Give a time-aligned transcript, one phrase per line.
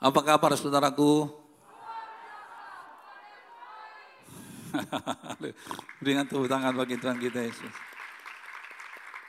[0.00, 1.28] Apa kabar saudaraku?
[6.00, 7.74] Berikan tepuk tangan bagi Tuhan kita Yesus.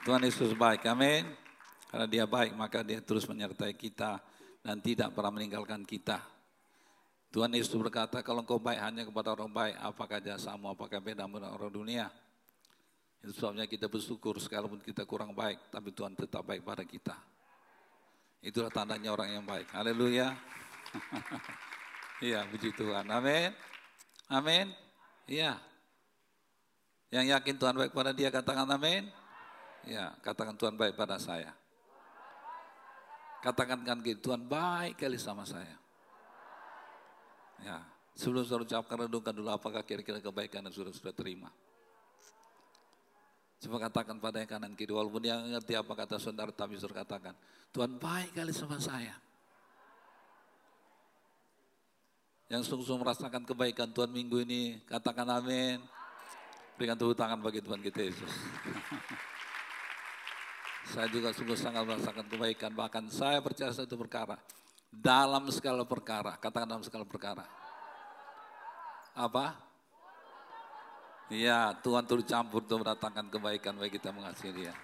[0.08, 1.28] Tuhan Yesus baik, amin.
[1.92, 4.16] Karena dia baik, maka dia terus menyertai kita
[4.64, 6.24] dan tidak pernah meninggalkan kita.
[7.28, 11.52] Tuhan Yesus berkata, kalau engkau baik hanya kepada orang baik, apakah jasamu, apakah beda dengan
[11.52, 12.08] orang dunia?
[13.20, 17.31] Itu sebabnya kita bersyukur sekalipun kita kurang baik, tapi Tuhan tetap baik pada kita.
[18.42, 19.70] Itulah tandanya orang yang baik.
[19.70, 20.34] Haleluya.
[22.22, 23.02] Iya, puji Tuhan.
[23.10, 23.50] Amin.
[24.30, 24.70] Amin.
[25.26, 25.58] Iya.
[27.10, 29.10] Yang yakin Tuhan baik pada dia katakan amin.
[29.82, 31.50] Ya, katakan Tuhan baik pada saya.
[33.42, 35.74] Katakan kan gitu, Tuhan baik kali sama saya.
[37.58, 37.82] Ya,
[38.14, 41.50] sebelum saya ucapkan renungkan dulu apakah kira-kira kebaikan yang sudah sudah terima.
[43.62, 47.30] Coba katakan pada yang kanan kiri, walaupun dia ngerti apa kata saudara, tapi suruh katakan,
[47.70, 49.14] Tuhan baik kali sama saya.
[52.50, 55.78] Yang sungguh-sungguh merasakan kebaikan Tuhan minggu ini, katakan amin.
[56.74, 58.32] Berikan tepuk tangan bagi Tuhan kita Yesus.
[60.92, 64.42] saya juga sungguh sangat merasakan kebaikan, bahkan saya percaya satu perkara.
[64.90, 67.46] Dalam segala perkara, katakan dalam segala perkara.
[69.14, 69.71] Apa?
[71.32, 74.76] Iya, Tuhan turut campur untuk mendatangkan kebaikan bagi kita mengasihi dia.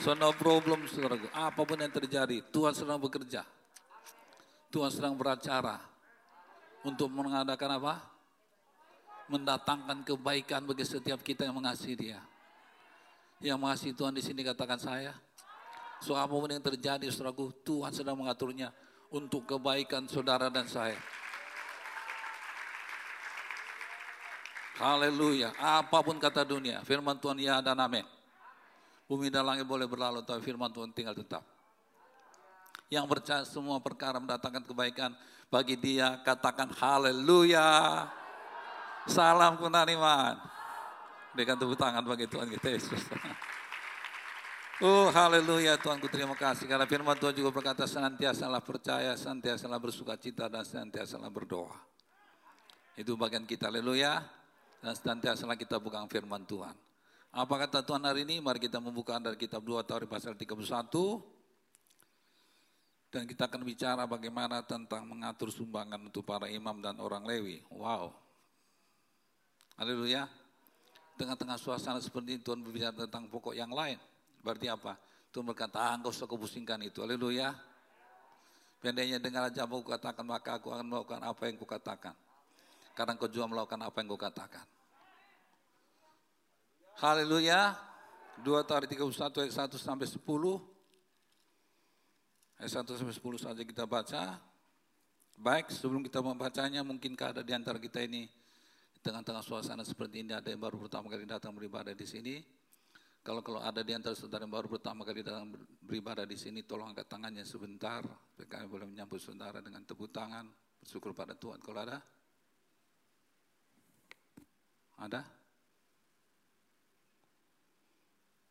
[0.00, 1.28] So no problem, saudaraku.
[1.28, 3.44] Apa pun yang terjadi, Tuhan sedang bekerja.
[4.72, 5.76] Tuhan sedang beracara
[6.80, 7.94] untuk mengadakan apa?
[9.28, 12.18] Mendatangkan kebaikan bagi setiap kita yang mengasihi Dia.
[13.44, 15.12] Yang mengasihi Tuhan di sini katakan saya.
[16.00, 18.72] So apa pun yang terjadi saudaraku, Tuhan sedang mengaturnya
[19.12, 20.96] untuk kebaikan saudara dan saya.
[24.80, 25.52] Haleluya.
[25.60, 28.00] Apa pun kata dunia, firman Tuhan ya dan amin.
[29.04, 31.44] Bumi dan langit boleh berlalu, tapi firman Tuhan tinggal tetap.
[32.88, 35.12] Yang percaya semua perkara mendatangkan kebaikan
[35.52, 38.08] bagi dia katakan haleluya.
[39.04, 40.40] Salam penerimaan
[41.36, 43.04] berikan tepuk tangan bagi Tuhan kita Yesus.
[44.80, 45.76] Oh haleluya.
[45.76, 50.64] Tuhan ku terima kasih karena firman Tuhan juga berkata senantiasalah percaya, senantiasalah bersuka cita dan
[50.64, 51.76] senantiasalah berdoa.
[52.96, 53.68] Itu bagian kita.
[53.68, 54.39] Haleluya
[54.80, 56.72] dan senantiasalah kita bukan firman Tuhan.
[57.30, 58.42] Apa kata Tuhan hari ini?
[58.42, 60.66] Mari kita membuka dari kitab 2 Tauri pasal 31
[63.10, 67.62] dan kita akan bicara bagaimana tentang mengatur sumbangan untuk para imam dan orang Lewi.
[67.70, 68.10] Wow.
[69.78, 70.26] Haleluya.
[71.14, 74.00] Tengah-tengah suasana seperti itu Tuhan berbicara tentang pokok yang lain.
[74.40, 74.96] Berarti apa?
[75.30, 77.04] Tuhan berkata, ah, engkau usah pusingkan itu.
[77.04, 77.54] Haleluya.
[78.80, 82.16] Pendeknya dengar aja mau katakan, maka aku akan melakukan apa yang kukatakan.
[82.94, 84.66] Karena engkau juga melakukan apa yang kukatakan.
[87.00, 87.72] Haleluya.
[88.40, 90.20] 2 Tarik 31 ayat 1 sampai 10.
[92.60, 94.40] Ayat 1 sampai 10 saja kita baca.
[95.40, 98.28] Baik, sebelum kita membacanya, mungkinkah ada di antara kita ini
[98.92, 102.44] di tengah-tengah suasana seperti ini ada yang baru pertama kali datang beribadah di sini.
[103.24, 106.92] Kalau kalau ada di antara saudara yang baru pertama kali datang beribadah di sini, tolong
[106.92, 108.04] angkat tangannya sebentar.
[108.36, 110.48] Kami boleh menyambut saudara dengan tepuk tangan,
[110.80, 111.60] bersyukur pada Tuhan.
[111.64, 112.00] Kalau ada?
[115.00, 115.24] Ada?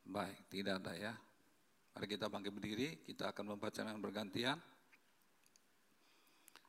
[0.10, 1.14] Baik, tidak ada ya.
[1.94, 4.58] Mari kita bangkit berdiri, kita akan membaca yang bergantian.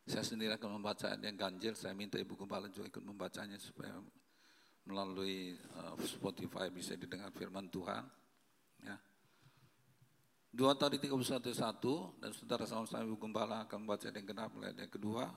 [0.05, 3.97] Saya sendiri akan membaca yang ganjil, saya minta Ibu Gembala juga ikut membacanya supaya
[4.85, 8.05] melalui uh, Spotify bisa didengar firman Tuhan.
[8.85, 8.97] Ya.
[10.51, 14.91] Dua tadi 31 satu dan saudara sama-sama Ibu Gembala akan membaca yang genap mulai yang
[14.91, 15.31] kedua.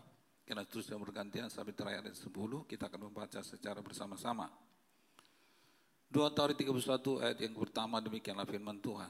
[0.43, 4.51] Karena terus yang bergantian sampai terakhir ayat 10 kita akan membaca secara bersama-sama.
[6.11, 9.09] Dua Tauri 31 ayat yang pertama demikianlah firman Tuhan.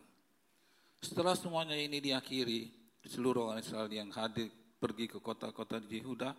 [1.03, 2.71] Setelah semuanya ini diakhiri,
[3.03, 4.47] seluruh orang Israel yang hadir
[4.79, 6.31] pergi ke kota-kota di Yehuda,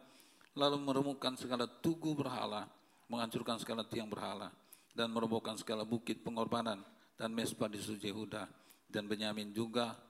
[0.56, 2.65] lalu meremukan segala tugu berhala,
[3.12, 4.49] menghancurkan segala tiang berhala,
[4.97, 6.81] dan merobohkan segala bukit pengorbanan
[7.21, 8.49] dan mesbah di suci Yehuda,
[8.88, 10.00] dan Benyamin juga,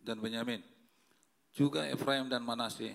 [0.00, 0.64] dan Benyamin.
[1.52, 2.94] Juga Efraim dan Manase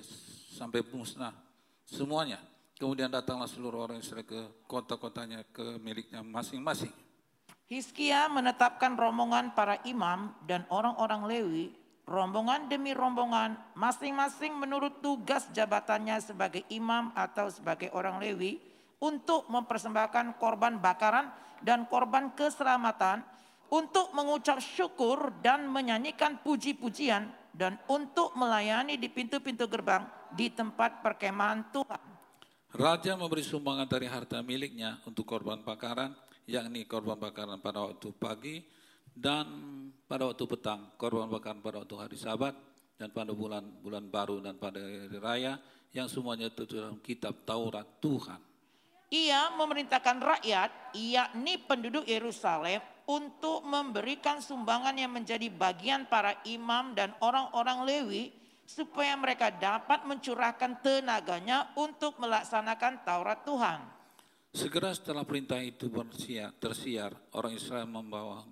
[0.55, 1.35] sampai musnah
[1.83, 2.39] semuanya.
[2.79, 6.91] Kemudian datanglah seluruh orang Israel ke kota-kotanya, ke miliknya masing-masing.
[7.67, 11.65] Hizkia menetapkan rombongan para imam dan orang-orang Lewi,
[12.03, 18.59] rombongan demi rombongan, masing-masing menurut tugas jabatannya sebagai imam atau sebagai orang Lewi,
[18.99, 21.31] untuk mempersembahkan korban bakaran
[21.63, 23.23] dan korban keselamatan,
[23.71, 30.03] untuk mengucap syukur dan menyanyikan puji-pujian, dan untuk melayani di pintu-pintu gerbang
[30.35, 32.03] di tempat perkemahan Tuhan.
[32.75, 36.11] Raja memberi sumbangan dari harta miliknya untuk korban bakaran,
[36.43, 38.59] yakni korban bakaran pada waktu pagi
[39.15, 39.47] dan
[40.03, 42.51] pada waktu petang, korban bakaran pada waktu hari sabat
[42.99, 45.55] dan pada bulan bulan baru dan pada hari raya
[45.95, 48.43] yang semuanya itu dalam kitab Taurat Tuhan.
[49.15, 57.15] Ia memerintahkan rakyat, yakni penduduk Yerusalem, untuk memberikan sumbangan yang menjadi bagian para imam dan
[57.23, 58.23] orang-orang Lewi,
[58.65, 63.79] supaya mereka dapat mencurahkan tenaganya untuk melaksanakan Taurat Tuhan.
[64.55, 68.47] Segera setelah perintah itu bersiar, tersiar, orang Israel membawa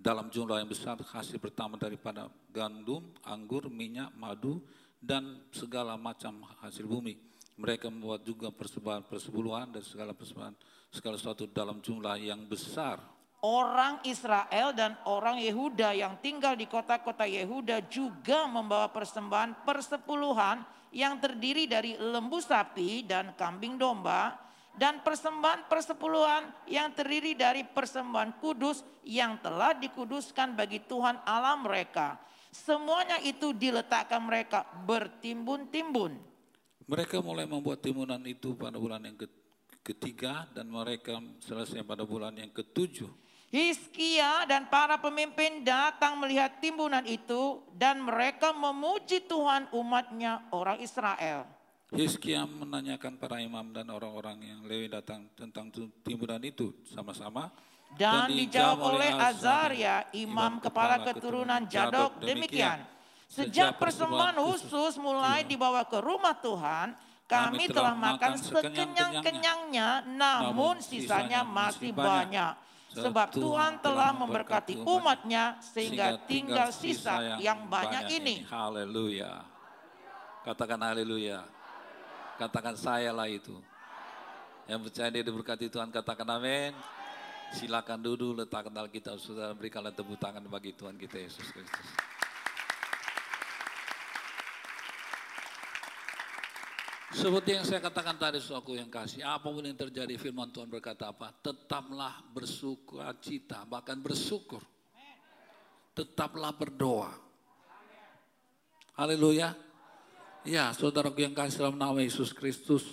[0.00, 4.64] dalam jumlah yang besar hasil pertama daripada gandum, anggur, minyak, madu,
[4.96, 7.20] dan segala macam hasil bumi.
[7.60, 10.56] Mereka membuat juga persembahan persepuluhan dan segala persembahan
[10.88, 13.19] segala sesuatu dalam jumlah yang besar.
[13.40, 20.60] Orang Israel dan orang Yehuda yang tinggal di kota-kota Yehuda juga membawa persembahan persepuluhan
[20.92, 24.36] yang terdiri dari lembu sapi dan kambing domba
[24.76, 32.20] dan persembahan persepuluhan yang terdiri dari persembahan kudus yang telah dikuduskan bagi Tuhan Allah mereka.
[32.52, 36.12] Semuanya itu diletakkan mereka bertimbun-timbun.
[36.90, 39.16] Mereka mulai membuat timunan itu pada bulan yang
[39.80, 43.29] ketiga dan mereka selesai pada bulan yang ketujuh.
[43.50, 51.50] Hiskia dan para pemimpin datang melihat timbunan itu dan mereka memuji Tuhan umatnya orang Israel.
[51.90, 55.66] Hiskia menanyakan para imam dan orang-orang yang Lewi datang tentang
[56.06, 57.50] timbunan itu sama-sama.
[57.98, 62.86] Dan, dan dijawab oleh Azaria, imam, imam kepala keturunan Jadok demikian.
[63.26, 66.94] Sejak persembahan khusus mulai dibawa ke rumah Tuhan,
[67.26, 72.69] kami telah makan sekenyang-kenyangnya, namun sisanya masih banyak.
[72.90, 78.42] Sebab Tuhan telah memberkati umatnya sehingga tinggal sisa yang banyak ini.
[78.50, 79.46] Haleluya.
[80.42, 81.46] Katakan haleluya.
[82.34, 83.54] Katakan saya lah itu.
[84.66, 86.74] Yang percaya dia diberkati Tuhan katakan amin.
[87.50, 91.88] Silakan duduk letakkan Alkitab saudara berikanlah tepuk tangan bagi Tuhan kita Yesus Kristus.
[97.10, 101.10] Seperti yang saya katakan tadi, suatu yang kasih, apa pun yang terjadi, firman Tuhan berkata
[101.10, 101.34] apa?
[101.42, 104.62] Tetaplah bersuka cita, bahkan bersyukur.
[105.90, 107.10] Tetaplah berdoa.
[108.94, 109.58] Haleluya.
[110.46, 112.86] Ya, saudaraku yang kasih dalam nama Yesus Kristus,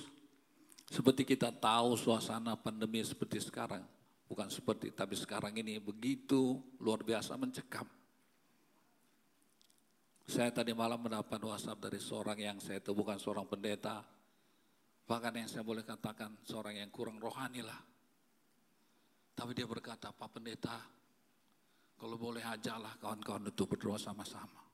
[0.90, 3.86] seperti kita tahu suasana pandemi seperti sekarang,
[4.25, 7.97] bukan seperti, tapi sekarang ini begitu luar biasa mencekam.
[10.28, 14.04] Saya tadi malam mendapat WhatsApp dari seorang yang saya itu bukan seorang pendeta,
[15.08, 17.80] bahkan yang saya boleh katakan seorang yang kurang rohani lah.
[19.32, 20.84] Tapi dia berkata, Pak Pendeta,
[21.96, 24.68] kalau boleh ajalah kawan-kawan itu berdoa sama-sama.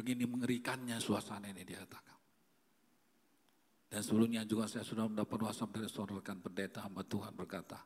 [0.00, 2.16] Begini mengerikannya suasana ini dia katakan.
[3.90, 7.76] Dan sebelumnya juga saya sudah mendapat WhatsApp dari seorang rekan pendeta hamba Tuhan berkata,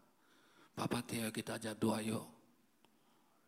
[0.78, 2.22] Bapak Tio kita aja doa yuk.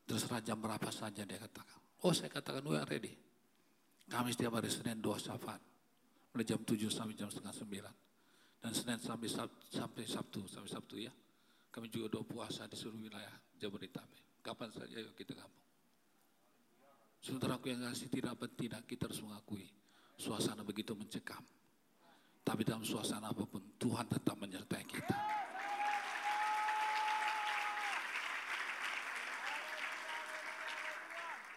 [0.09, 1.86] Terserah jam berapa saja dia katakan.
[2.05, 3.17] Oh saya katakan, we are ready.
[4.07, 5.59] Kami setiap hari Senin doa syafaat.
[6.37, 8.61] Mulai jam 7 sampai jam setengah 9.
[8.61, 11.13] Dan Senin sampai Sabtu, sampai Sabtu, sampai Sabtu ya.
[11.73, 14.45] Kami juga doa puasa di seluruh wilayah Jabodetabek.
[14.45, 15.65] Kapan saja yuk kita gabung.
[17.25, 19.67] Saudaraku yang kasih tidak tidak kita harus mengakui
[20.15, 21.43] suasana begitu mencekam.
[22.47, 25.17] Tapi dalam suasana apa pun Tuhan tetap menyertai kita.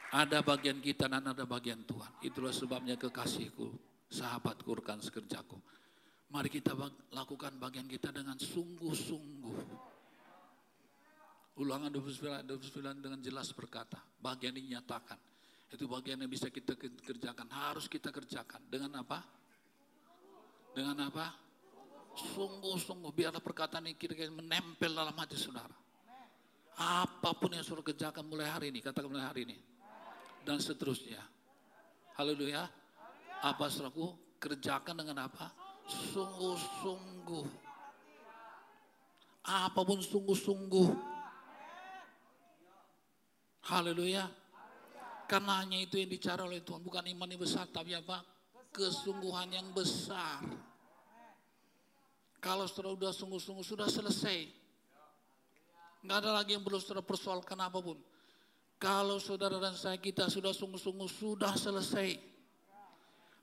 [0.10, 2.10] Ada bagian kita dan ada bagian Tuhan.
[2.26, 3.70] Itulah sebabnya kekasihku,
[4.10, 5.54] sahabatku, rekan sekerjaku.
[6.34, 6.74] Mari kita
[7.14, 9.58] lakukan bagian kita dengan sungguh-sungguh.
[11.62, 15.18] Ulangan 29, 29 dengan jelas berkata, bagian ini nyatakan.
[15.70, 16.74] Itu bagian yang bisa kita
[17.06, 18.66] kerjakan, harus kita kerjakan.
[18.66, 19.22] Dengan apa?
[20.74, 21.38] Dengan apa?
[22.18, 25.78] Sungguh-sungguh, biarlah perkataan ini kira-kira menempel dalam hati saudara.
[26.82, 29.69] Apa pun yang sudah kerjakan mulai hari ini, katakan mulai hari ini
[30.44, 31.20] dan seterusnya.
[32.20, 32.68] Haleluya.
[33.40, 35.52] Apa seraku kerjakan dengan apa?
[35.88, 37.48] Sungguh-sungguh.
[39.48, 40.90] Apa pun sungguh-sungguh.
[43.70, 44.28] Haleluya.
[45.30, 46.82] Karena hanya itu yang dicari oleh Tuhan.
[46.82, 48.26] Bukan iman yang besar, tapi apa?
[48.74, 50.42] Kesungguhan yang besar.
[52.40, 54.50] Kalau sudah sudah sungguh-sungguh, sudah selesai.
[56.00, 58.00] Nggak ada lagi yang perlu sudah persoalkan apa pun.
[58.80, 62.16] Kalau saudara dan saya kita sudah sungguh-sungguh sudah selesai.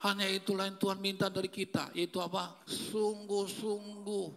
[0.00, 2.56] Hanya itulah yang Tuhan minta dari kita, yaitu apa?
[2.64, 4.28] Sungguh-sungguh.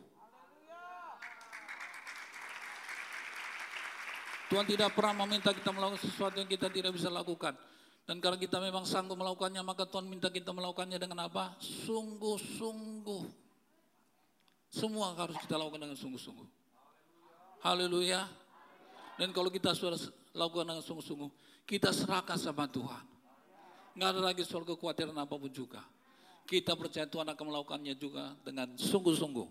[4.50, 7.56] Tuhan tidak pernah meminta kita melakukan sesuatu yang kita tidak bisa lakukan.
[8.04, 11.56] Dan kalau kita memang sanggup melakukannya, maka Tuhan minta kita melakukannya dengan apa?
[11.62, 13.24] Sungguh-sungguh.
[14.74, 16.48] Semua harus kita lakukan dengan sungguh-sungguh.
[17.64, 18.26] Haleluya.
[19.22, 20.00] Dan kalau kita sudah
[20.34, 21.30] lakukan dengan sungguh-sungguh,
[21.66, 23.06] kita serahkan sama Tuhan.
[23.98, 25.82] Nggak ada lagi soal kekhawatiran apa pun juga.
[26.50, 29.48] Kita percaya Tuhan akan melakukannya juga dengan sungguh-sungguh.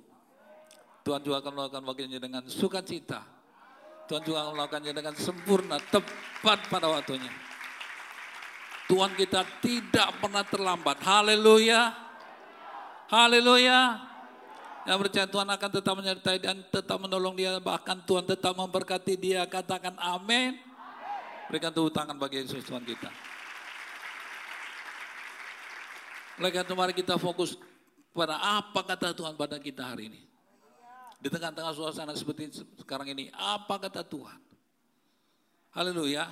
[1.06, 3.22] Tuhan juga akan melakukan bagiannya dengan sukacita.
[4.10, 7.30] Tuhan juga akan melakukannya dengan sempurna, tepat pada waktunya.
[8.88, 10.96] Tuhan kita tidak pernah terlambat.
[11.04, 11.92] Haleluya.
[13.12, 14.00] Haleluya.
[14.88, 17.60] Yang percaya Tuhan akan tetap menyertai dan tetap menolong dia.
[17.60, 19.44] Bahkan Tuhan tetap memberkati dia.
[19.44, 20.67] Katakan amin.
[21.48, 23.08] Berikan tepuk tangan bagi Yesus Tuhan kita.
[26.38, 27.56] Oleh karena mari kita fokus
[28.12, 30.20] pada apa kata Tuhan pada kita hari ini.
[31.18, 34.38] Di tengah-tengah suasana seperti sekarang ini, apa kata Tuhan?
[35.74, 36.30] Haleluya.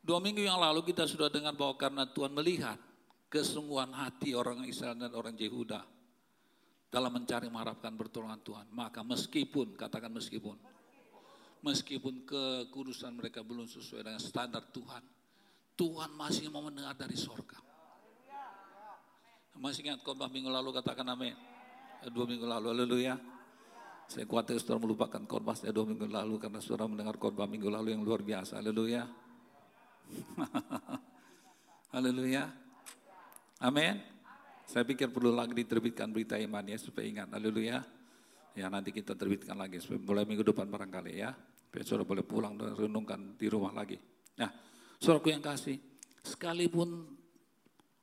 [0.00, 2.80] Dua minggu yang lalu kita sudah dengar bahwa karena Tuhan melihat
[3.30, 5.86] kesungguhan hati orang Israel dan orang Yehuda
[6.90, 8.66] dalam mencari mengharapkan pertolongan Tuhan.
[8.74, 10.58] Maka meskipun, katakan meskipun,
[11.60, 15.04] meskipun kekudusan mereka belum sesuai dengan standar Tuhan,
[15.76, 17.56] Tuhan masih mau mendengar dari sorga.
[19.60, 21.36] Masih ingat khotbah minggu lalu katakan amin.
[22.08, 23.20] Dua minggu lalu, haleluya.
[24.08, 27.92] Saya khawatir saudara melupakan khotbah saya dua minggu lalu karena saudara mendengar khotbah minggu lalu
[27.92, 28.56] yang luar biasa.
[28.56, 29.04] Haleluya.
[31.94, 32.48] haleluya.
[33.60, 34.00] Amin.
[34.64, 37.28] Saya pikir perlu lagi diterbitkan berita iman ya supaya ingat.
[37.36, 37.84] Haleluya.
[38.56, 41.36] Ya nanti kita terbitkan lagi mulai minggu depan barangkali ya.
[41.70, 43.94] Supaya saudara boleh pulang dan renungkan di rumah lagi.
[44.42, 44.50] Nah,
[44.98, 45.78] saudaraku yang kasih,
[46.18, 47.06] sekalipun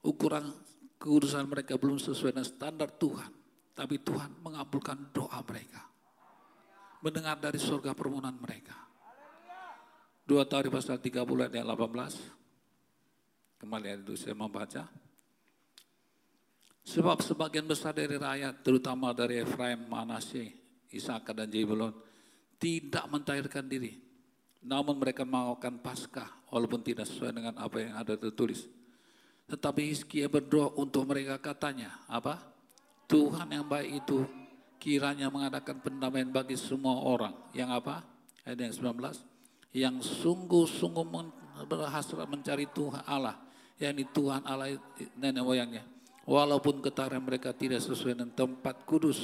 [0.08, 0.56] ukuran
[0.96, 3.28] keurusan mereka belum sesuai dengan standar Tuhan.
[3.76, 5.84] Tapi Tuhan mengabulkan doa mereka.
[7.04, 8.88] Mendengar dari surga permohonan mereka.
[10.24, 13.60] Dua tahun pasal 30 ayat 18.
[13.60, 14.88] Kembali itu saya membaca.
[16.88, 20.56] Sebab sebagian besar dari rakyat, terutama dari Efraim, Manasye,
[20.88, 22.07] Isaka dan Jebulon,
[22.58, 24.02] tidak mentahirkan diri.
[24.62, 28.68] Namun mereka melakukan paskah, walaupun tidak sesuai dengan apa yang ada tertulis
[29.48, 32.44] tetapi Hizkia berdoa untuk mereka katanya, apa?
[33.08, 34.28] Tuhan yang baik itu
[34.76, 37.32] kiranya mengadakan pendamaian bagi semua orang.
[37.56, 37.96] Yang apa?
[38.44, 39.24] Ayat yang 19.
[39.72, 41.06] Yang sungguh-sungguh
[41.64, 43.40] berhasrat mencari Tuhan Allah.
[43.78, 44.76] yakni Tuhan Allah
[45.16, 45.86] nenek moyangnya.
[46.28, 49.16] Walaupun ketara mereka tidak sesuai dengan tempat kudus.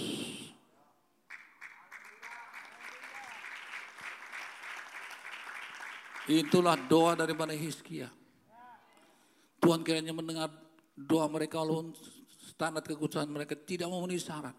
[6.23, 8.07] Itulah doa daripada Hizkia.
[9.59, 10.47] Tuhan kiranya mendengar
[10.95, 11.91] doa mereka lalu
[12.39, 14.55] standar kekudusan mereka tidak memenuhi syarat.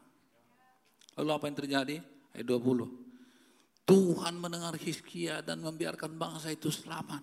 [1.17, 1.97] Lalu apa yang terjadi?
[2.37, 3.89] Ayat 20.
[3.89, 7.21] Tuhan mendengar Hizkia dan membiarkan bangsa itu selamat.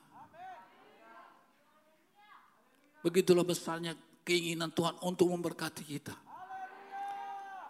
[3.01, 6.13] Begitulah besarnya keinginan Tuhan untuk memberkati kita.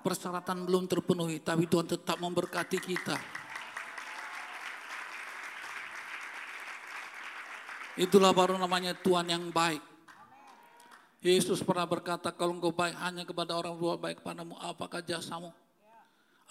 [0.03, 3.40] Persyaratan belum terpenuhi, tapi Tuhan tetap memberkati kita.
[7.99, 9.83] Itulah baru namanya Tuhan yang baik.
[11.21, 15.53] Yesus pernah berkata, kalau engkau baik hanya kepada orang berbuat baik padamu, apakah jasamu?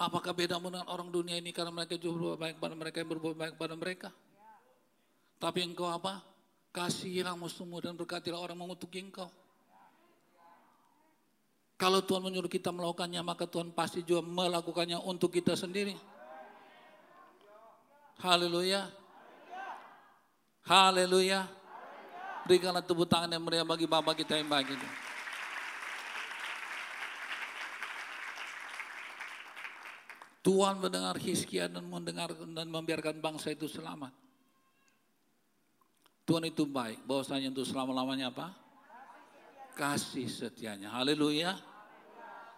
[0.00, 3.36] Apakah bedamu dengan orang dunia ini karena mereka juga berbuat baik pada mereka yang berbuat
[3.36, 4.08] baik pada mereka?
[5.42, 6.22] Tapi engkau apa?
[6.70, 9.28] Kasihilah musuhmu dan berkatilah orang mengutuk engkau.
[11.80, 15.96] Kalau Tuhan menyuruh kita melakukannya, maka Tuhan pasti juga melakukannya untuk kita sendiri.
[18.20, 18.99] Haleluya.
[20.64, 21.48] Haleluya.
[22.48, 24.88] Berikanlah tepuk tangan yang meriah bagi Bapak kita yang baik itu.
[30.40, 34.10] Tuhan mendengar Hizkia dan mendengar dan membiarkan bangsa itu selamat.
[36.24, 38.54] Tuhan itu baik, bahwasanya untuk selama-lamanya apa?
[39.76, 40.88] Kasih setianya.
[40.96, 41.58] Haleluya.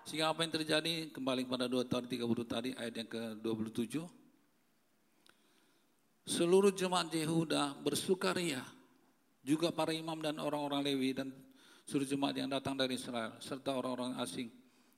[0.06, 1.10] Sehingga apa yang terjadi?
[1.10, 4.21] Kembali kepada 2 tahun 30 tadi, ayat yang ke-27.
[6.22, 8.62] Seluruh jemaat Yehuda bersukaria
[9.42, 11.34] juga para imam dan orang-orang Lewi dan
[11.82, 14.46] seluruh jemaat yang datang dari Israel serta orang-orang asing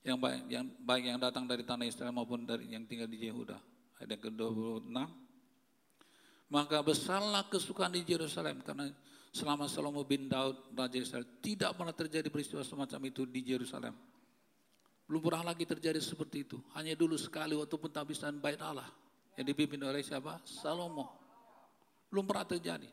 [0.04, 3.56] yang baik yang baik yang datang dari tanah Israel maupun dari yang tinggal di Yehuda.
[4.04, 4.92] Ayat ke-26.
[6.52, 8.92] Maka besarlah kesukaan di Yerusalem karena
[9.32, 13.96] selama Salomo bin Daud raja Israel tidak pernah terjadi peristiwa semacam itu di Yerusalem.
[15.08, 16.60] Belum pernah lagi terjadi seperti itu.
[16.76, 18.92] Hanya dulu sekali waktu pentabisan bait Allah
[19.34, 20.38] yang dipimpin oleh siapa?
[20.46, 21.10] Salomo.
[22.10, 22.86] Belum pernah terjadi.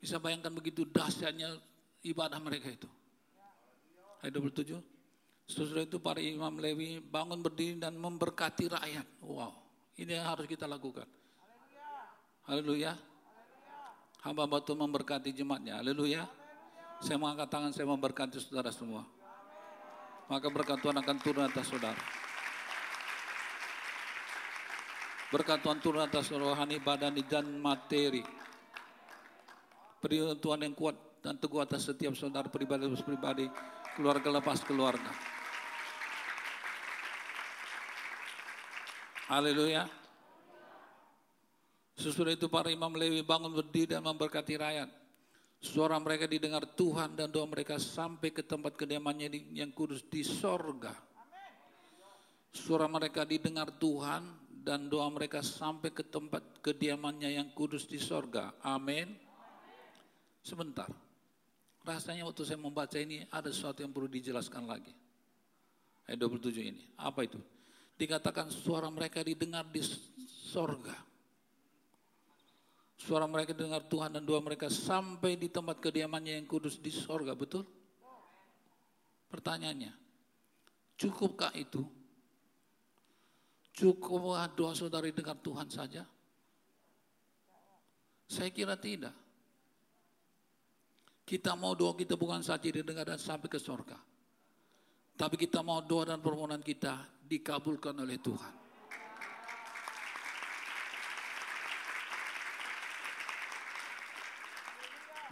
[0.00, 1.56] Bisa bayangkan begitu dahsyatnya
[2.04, 2.88] ibadah mereka itu.
[4.24, 4.80] Ayat 27.
[5.46, 9.06] Sesudah itu para imam Lewi bangun berdiri dan memberkati rakyat.
[9.22, 9.54] Wow,
[9.94, 11.06] ini yang harus kita lakukan.
[12.46, 12.98] Haleluya.
[14.26, 15.78] Hamba batu memberkati jemaatnya.
[15.78, 16.26] Haleluya.
[16.98, 19.06] Saya mengangkat tangan, saya memberkati saudara semua.
[20.26, 22.25] Maka berkat Tuhan akan turun atas saudara.
[25.34, 28.22] Berkat Tuhan turun atas rohani, badani, dan materi
[30.06, 33.50] perlindungan Tuhan yang kuat dan teguh atas setiap saudara pribadi pribadi,
[33.98, 35.10] keluarga lepas keluarga.
[39.26, 39.90] Haleluya.
[41.98, 44.90] Sesudah itu para imam Lewi bangun berdiri dan memberkati rakyat.
[45.58, 50.94] Suara mereka didengar Tuhan dan doa mereka sampai ke tempat kediamannya yang kudus di sorga.
[52.54, 54.22] Suara mereka didengar Tuhan
[54.66, 58.50] dan doa mereka sampai ke tempat kediamannya yang kudus di sorga.
[58.66, 59.14] Amin.
[60.42, 60.90] Sebentar.
[61.86, 64.90] Rasanya waktu saya membaca ini ada sesuatu yang perlu dijelaskan lagi.
[66.10, 66.82] Ayat 27 ini.
[66.98, 67.38] Apa itu?
[67.94, 69.86] Dikatakan suara mereka didengar di
[70.26, 70.98] sorga.
[72.98, 77.38] Suara mereka dengar Tuhan dan doa mereka sampai di tempat kediamannya yang kudus di sorga,
[77.38, 77.62] betul?
[79.30, 79.94] Pertanyaannya,
[80.98, 81.86] cukupkah itu?
[83.76, 86.00] Cukupkah doa saudari dengar Tuhan saja?
[88.24, 89.12] Saya kira tidak.
[91.28, 94.00] Kita mau doa kita bukan saja didengar dan sampai ke sorga.
[95.12, 98.54] Tapi kita mau doa dan permohonan kita dikabulkan oleh Tuhan.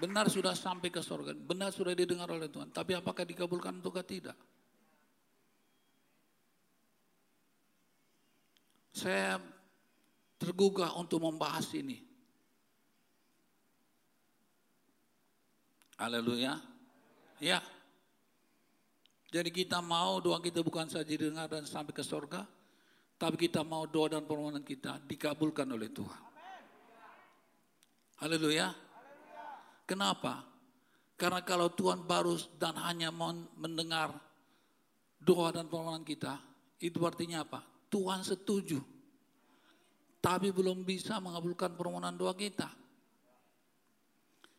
[0.05, 2.69] Benar sudah sampai ke sorga, benar sudah didengar oleh Tuhan.
[2.69, 4.37] Tapi apakah dikabulkan atau tidak?
[8.95, 9.43] Saya
[10.39, 11.99] tergugah untuk membahas ini.
[15.99, 16.63] Haleluya.
[17.43, 17.59] Ya.
[19.35, 22.47] Jadi kita mau doa kita bukan saja didengar dan sampai ke sorga,
[23.19, 26.23] tapi kita mau doa dan permohonan kita dikabulkan oleh Tuhan.
[28.23, 28.71] Haleluya.
[29.91, 30.47] Kenapa?
[31.19, 33.11] Karena kalau Tuhan baru dan hanya
[33.59, 34.15] mendengar
[35.19, 36.39] doa dan permohonan kita,
[36.79, 37.74] itu artinya apa?
[37.95, 38.83] Tuhan setuju.
[40.19, 42.67] Tapi belum bisa mengabulkan permohonan doa kita.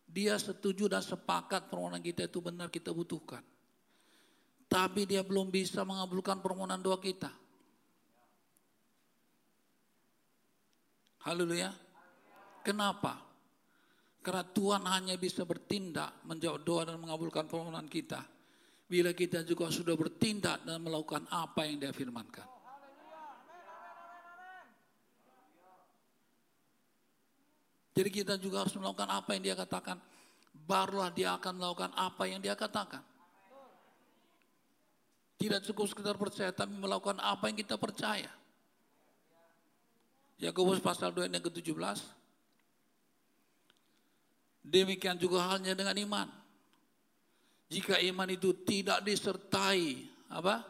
[0.08, 3.44] Dia setuju dan sepakat permohonan kita itu benar kita butuhkan.
[4.72, 7.28] Tapi dia belum bisa mengabulkan permohonan doa kita.
[11.28, 11.76] Haleluya.
[12.64, 13.20] Kenapa?
[14.24, 18.24] Karena Tuhan hanya bisa bertindak, menjawab doa dan mengabulkan permohonan kita.
[18.88, 22.55] Bila kita juga sudah bertindak dan melakukan apa yang dia firmankan.
[27.96, 29.98] Jadi kita juga harus melakukan apa yang dia katakan.
[30.68, 33.00] Barulah dia akan melakukan apa yang dia katakan.
[35.40, 38.32] Tidak cukup sekedar percaya, tapi melakukan apa yang kita percaya.
[40.40, 42.00] Yakobus pasal 2 ayat ke-17.
[44.66, 46.28] Demikian juga halnya dengan iman.
[47.72, 50.66] Jika iman itu tidak disertai apa?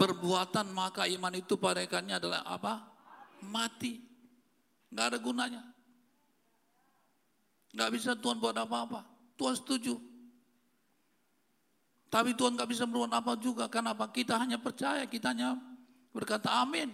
[0.00, 2.88] Perbuatan maka iman itu pada ikannya adalah apa?
[3.44, 4.00] Mati.
[4.88, 5.62] Nggak ada gunanya.
[7.74, 9.06] Nggak bisa Tuhan buat apa-apa.
[9.38, 9.94] Tuhan setuju.
[12.10, 13.70] Tapi Tuhan nggak bisa berbuat apa juga.
[13.70, 14.10] Kenapa?
[14.10, 15.54] Kita hanya percaya, kita hanya
[16.10, 16.90] berkata amin.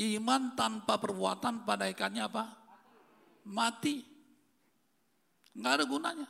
[0.00, 2.60] Iman tanpa perbuatan pada ikannya apa?
[3.48, 4.04] mati.
[5.56, 6.28] Nggak ada gunanya.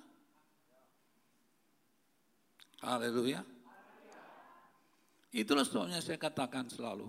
[2.80, 3.44] Haleluya.
[5.30, 7.06] Itulah sebabnya saya katakan selalu.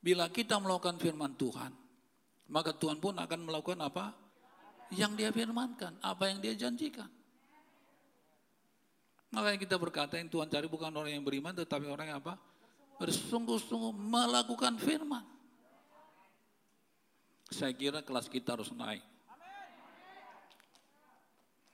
[0.00, 1.70] Bila kita melakukan firman Tuhan,
[2.50, 4.10] maka Tuhan pun akan melakukan apa?
[4.90, 7.06] Yang dia firmankan, apa yang dia janjikan.
[9.30, 12.34] Makanya kita berkata yang Tuhan cari bukan orang yang beriman, tetapi orang yang apa?
[12.98, 15.22] Bersungguh-sungguh melakukan firman.
[17.54, 19.02] Saya kira kelas kita harus naik.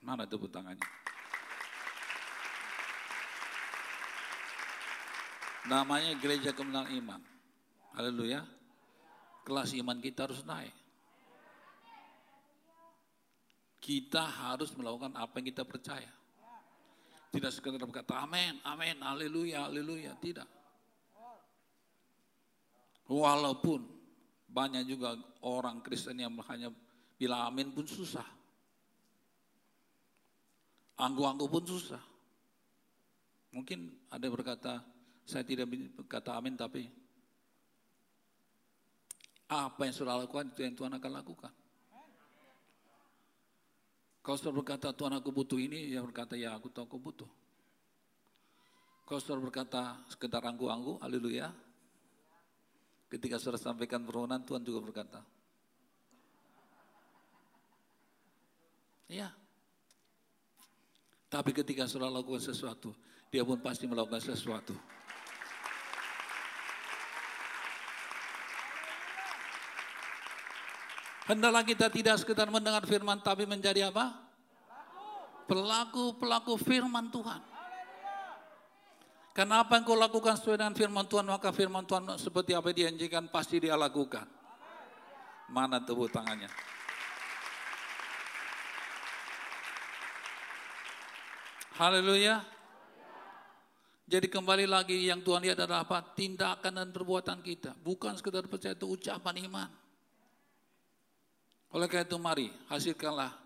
[0.05, 0.85] Mana tepuk tangannya?
[5.67, 7.21] Namanya gereja kemenangan iman.
[7.97, 8.56] Haleluya.
[9.47, 10.75] Kelas iman kita harus naik.
[13.79, 16.11] Kita harus melakukan apa yang kita percaya.
[17.31, 20.19] Tidak sekedar berkata amin, amin, haleluya, haleluya.
[20.19, 20.49] Tidak.
[23.07, 23.87] Walaupun
[24.51, 25.15] banyak juga
[25.47, 26.67] orang Kristen yang hanya
[27.15, 28.27] bilang amin pun susah.
[30.99, 32.03] Anggu-anggu pun susah.
[33.55, 34.83] Mungkin ada yang berkata,
[35.23, 37.06] saya tidak berkata amin tapi
[39.47, 41.53] apa yang sudah lakukan itu yang Tuhan akan lakukan.
[44.19, 47.29] Kalau sudah berkata Tuhan aku butuh ini, ya berkata ya aku tahu aku butuh.
[49.07, 51.47] Kalau sudah berkata sekedar anggu-anggu, haleluya,
[53.07, 55.23] Ketika saudara sampaikan permohonan, Tuhan juga berkata,
[59.07, 59.31] Ya.
[61.31, 62.91] Tapi ketika saudara lakukan sesuatu,
[63.31, 64.75] dia pun pasti melakukan sesuatu.
[71.27, 74.15] Hendaklah kita tidak sekedar mendengar firman tapi menjadi apa?
[75.43, 77.43] Pelaku-pelaku firman Tuhan.
[79.35, 82.95] Karena apa yang kau lakukan sesuai dengan firman Tuhan, maka firman Tuhan seperti apa yang
[82.95, 84.25] dijanjikan pasti dia lakukan.
[85.51, 86.49] Mana tepuk tangannya?
[91.77, 92.41] Haleluya.
[94.07, 96.01] Jadi kembali lagi yang Tuhan lihat adalah apa?
[96.01, 97.75] Tindakan dan perbuatan kita.
[97.77, 99.69] Bukan sekedar percaya itu ucapan iman.
[101.77, 103.37] Oleh karena itu mari hasilkanlah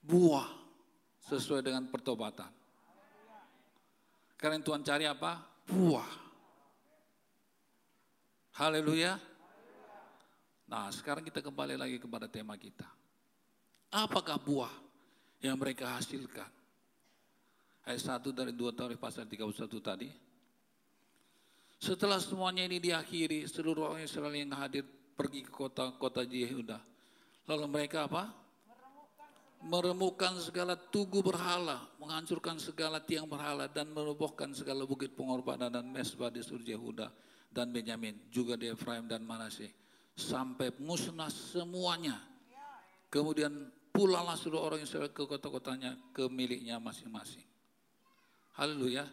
[0.00, 0.48] buah
[1.28, 2.48] sesuai dengan pertobatan.
[4.40, 5.36] Karena Tuhan cari apa?
[5.68, 6.08] Buah.
[8.56, 9.20] Haleluya.
[10.64, 12.88] Nah sekarang kita kembali lagi kepada tema kita.
[13.92, 14.72] Apakah buah
[15.44, 16.48] yang mereka hasilkan?
[17.84, 19.52] Ayat 1 dari 2 Taurikh pasal 31
[19.84, 20.08] tadi.
[21.76, 26.91] Setelah semuanya ini diakhiri, seluruh orang Israel yang hadir pergi ke kota-kota Yehuda.
[27.50, 28.30] Lalu mereka apa?
[29.62, 36.34] Meremukkan segala tugu berhala, menghancurkan segala tiang berhala, dan merobohkan segala bukit pengorbanan dan mesbah
[36.34, 37.06] di seluruh Yehuda
[37.54, 39.70] dan Benyamin, juga di Efraim dan Manasye.
[40.18, 42.18] Sampai musnah semuanya.
[43.06, 47.46] Kemudian pulanglah seluruh orang Israel ke kota-kotanya, ke miliknya masing-masing.
[48.58, 49.06] Haleluya.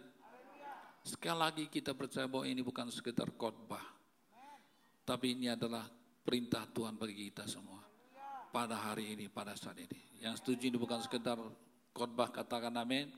[1.06, 3.86] Sekali lagi kita percaya bahwa ini bukan sekedar khotbah.
[5.06, 5.86] Tapi ini adalah
[6.26, 7.79] perintah Tuhan bagi kita semua.
[8.50, 10.00] Pada hari ini, pada saat ini.
[10.20, 11.38] Yang setuju ini bukan sekedar
[11.94, 13.14] khotbah, katakan amin.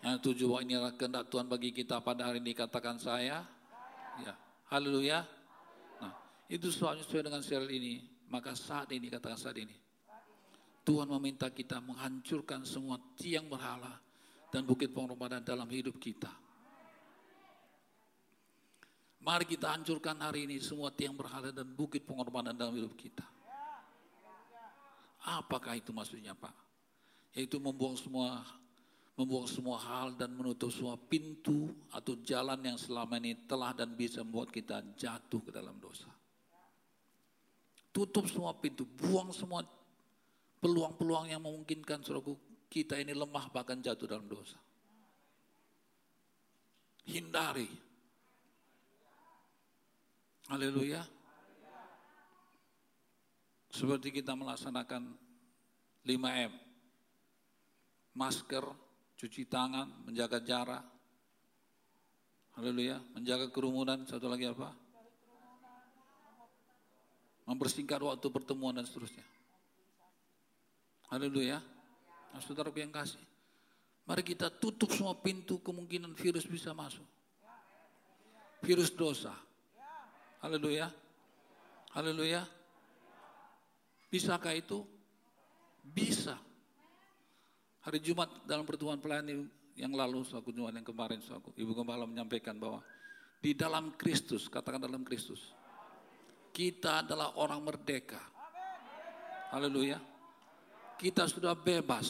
[0.00, 3.44] Yang setuju bahwa ini adalah kehendak Tuhan bagi kita pada hari ini, katakan saya.
[4.24, 4.32] Ya,
[4.72, 5.28] haleluya.
[6.00, 6.12] Nah,
[6.48, 8.00] itu soalnya sesuai dengan serial ini.
[8.32, 9.76] Maka saat ini, katakan saat ini.
[10.86, 13.98] Tuhan meminta kita menghancurkan semua tiang berhala
[14.54, 16.30] dan bukit pengorbanan dalam hidup kita.
[19.26, 23.35] Mari kita hancurkan hari ini semua tiang berhala dan bukit pengorbanan dalam hidup kita.
[25.26, 26.54] Apakah itu maksudnya Pak?
[27.34, 28.46] Yaitu membuang semua
[29.16, 34.20] membuang semua hal dan menutup semua pintu atau jalan yang selama ini telah dan bisa
[34.20, 36.06] membuat kita jatuh ke dalam dosa.
[37.96, 39.64] Tutup semua pintu, buang semua
[40.60, 42.36] peluang-peluang yang memungkinkan suruhku
[42.68, 44.60] kita ini lemah bahkan jatuh dalam dosa.
[47.08, 47.70] Hindari.
[50.52, 51.15] Haleluya.
[53.76, 55.12] Seperti kita melaksanakan
[56.00, 56.52] 5M.
[58.16, 58.64] Masker,
[59.20, 60.80] cuci tangan, menjaga jarak.
[62.56, 62.96] Haleluya.
[63.12, 64.72] Menjaga kerumunan, satu lagi apa?
[67.44, 69.28] Mempersingkat waktu pertemuan dan seterusnya.
[71.12, 71.60] Haleluya.
[72.32, 73.20] Nah, saudara yang kasih.
[74.08, 77.04] Mari kita tutup semua pintu kemungkinan virus bisa masuk.
[78.64, 79.36] Virus dosa.
[80.40, 80.88] Haleluya.
[81.92, 82.55] Haleluya.
[84.16, 84.80] Bisakah itu?
[85.84, 86.40] Bisa.
[87.84, 89.44] Hari Jumat dalam pertemuan pelayanan
[89.76, 92.80] yang lalu, suatu Jumat yang kemarin, suatu Ibu Gembala menyampaikan bahwa
[93.44, 95.52] di dalam Kristus, katakan dalam Kristus,
[96.56, 98.18] kita adalah orang merdeka.
[99.52, 100.16] Haleluya
[100.96, 102.08] kita sudah bebas.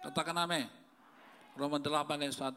[0.00, 0.64] Katakan amin.
[1.52, 2.36] Roma 8 ayat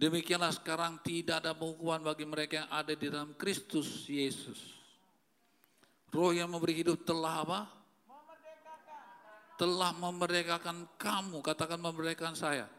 [0.00, 4.83] Demikianlah sekarang tidak ada penghukuman bagi mereka yang ada di dalam Kristus Yesus.
[6.14, 7.60] Roh yang memberi hidup telah apa?
[9.58, 12.70] Telah memerdekakan kamu, katakan memerdekakan saya.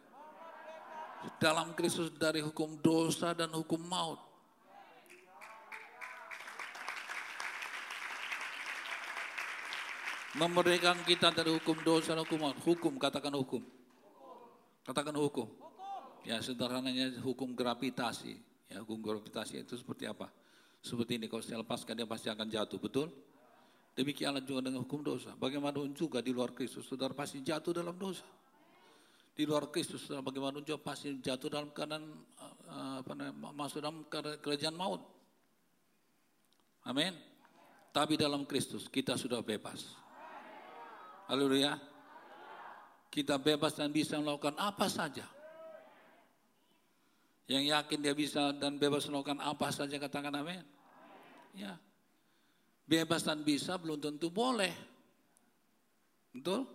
[1.36, 4.24] Dalam Kristus dari hukum dosa dan hukum maut.
[10.40, 13.64] Memerdekakan kita dari hukum dosa dan hukum Hukum, katakan hukum.
[14.88, 15.48] Katakan hukum.
[16.24, 18.40] Ya sederhananya hukum gravitasi.
[18.72, 20.32] Ya hukum gravitasi itu seperti apa?
[20.86, 23.10] Seperti ini, kalau saya lepaskan dia pasti akan jatuh, betul?
[23.98, 25.34] Demikianlah juga dengan hukum dosa.
[25.34, 28.22] Bagaimanapun juga di luar Kristus, saudara pasti jatuh dalam dosa.
[29.34, 32.06] Di luar Kristus, saudara bagaimanapun juga pasti jatuh dalam keadaan,
[32.70, 34.06] uh, apa namanya, masuk dalam
[34.38, 35.02] kerajaan maut.
[36.86, 37.18] Amin.
[37.90, 39.98] Tapi dalam Kristus kita sudah bebas.
[41.26, 41.82] Haleluya.
[43.10, 45.26] Kita bebas dan bisa melakukan apa saja.
[47.50, 50.75] Yang yakin dia bisa dan bebas melakukan apa saja katakan amin.
[51.56, 51.80] Ya.
[52.86, 54.76] Bebas dan bisa belum tentu boleh.
[56.36, 56.68] Betul?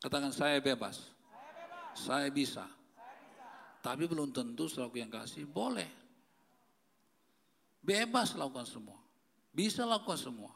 [0.00, 1.12] Katakan saya bebas.
[1.92, 2.64] Saya bisa.
[3.84, 5.88] Tapi belum tentu selaku yang kasih boleh.
[7.84, 8.96] Bebas lakukan semua.
[9.50, 10.52] Bisa lakukan semua.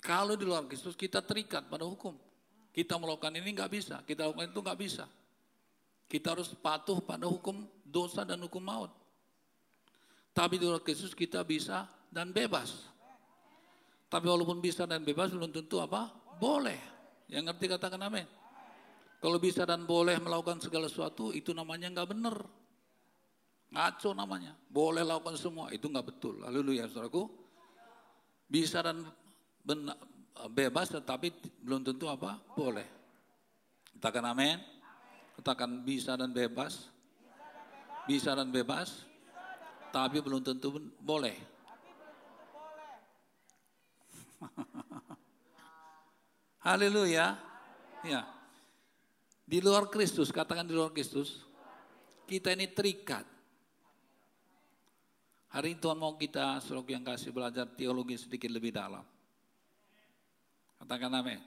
[0.00, 2.16] Kalau di luar Kristus kita terikat pada hukum.
[2.70, 5.04] Kita melakukan ini nggak bisa, kita lakukan itu nggak bisa.
[6.06, 8.90] Kita harus patuh pada hukum dosa dan hukum maut.
[10.30, 12.90] Tapi luar Kristus kita bisa dan bebas.
[14.10, 16.10] Tapi walaupun bisa dan bebas belum tentu apa?
[16.38, 16.78] Boleh.
[17.30, 18.26] Yang ngerti katakan amin.
[19.20, 22.36] Kalau bisa dan boleh melakukan segala sesuatu itu namanya nggak benar.
[23.70, 24.58] Ngaco namanya.
[24.66, 26.42] Boleh lakukan semua itu nggak betul.
[26.42, 27.30] Haleluya saudaraku.
[28.50, 29.06] Bisa dan
[29.62, 29.94] benar,
[30.50, 31.30] bebas tetapi
[31.62, 32.40] belum tentu apa?
[32.56, 32.88] Boleh.
[33.94, 34.58] Katakan amin.
[35.38, 36.90] Katakan bisa dan bebas.
[38.08, 39.09] Bisa dan bebas.
[39.90, 40.70] Tapi belum tentu
[41.02, 41.34] boleh.
[46.66, 47.34] Haleluya.
[48.06, 48.22] Ya.
[49.50, 51.42] Di luar Kristus, katakan di luar Kristus,
[52.30, 53.26] kita ini terikat.
[55.50, 59.02] Hari ini Tuhan mau kita, suruh yang kasih belajar teologi sedikit lebih dalam.
[60.78, 61.42] Katakan amin.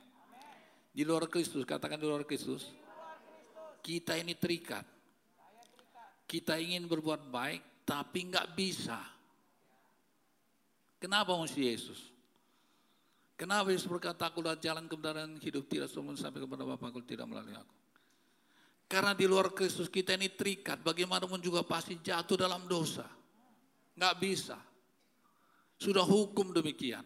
[0.91, 2.67] Di luar Kristus, katakan di luar Kristus.
[3.79, 4.83] Kita ini terikat.
[6.27, 8.99] Kita ingin berbuat baik, tapi nggak bisa.
[10.99, 11.99] Kenapa mesti Yesus?
[13.35, 17.27] Kenapa Yesus berkata, aku adalah jalan kebenaran hidup tidak semua sampai kepada Bapa aku tidak
[17.27, 17.75] melalui aku.
[18.87, 23.09] Karena di luar Kristus kita ini terikat, bagaimanapun juga pasti jatuh dalam dosa.
[23.97, 24.57] Nggak bisa.
[25.81, 27.03] Sudah hukum demikian.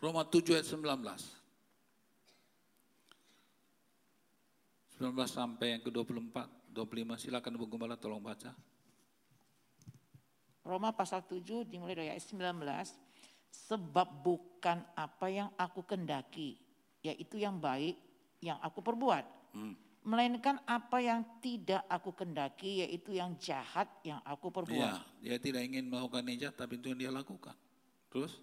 [0.00, 0.80] Roma 7 ayat 19.
[4.96, 6.36] 19 sampai yang ke-24,
[6.72, 8.52] 25 silakan Bu Gembala tolong baca.
[10.60, 12.60] Roma pasal 7 dimulai dari ayat 19
[13.50, 16.58] sebab bukan apa yang aku kendaki,
[17.02, 17.98] yaitu yang baik
[18.40, 19.24] yang aku perbuat.
[19.56, 19.74] Hmm.
[20.00, 24.96] Melainkan apa yang tidak aku kendaki, yaitu yang jahat yang aku perbuat.
[25.20, 27.52] Ya, dia tidak ingin melakukan yang jahat, tapi itu yang dia lakukan.
[28.08, 28.40] Terus?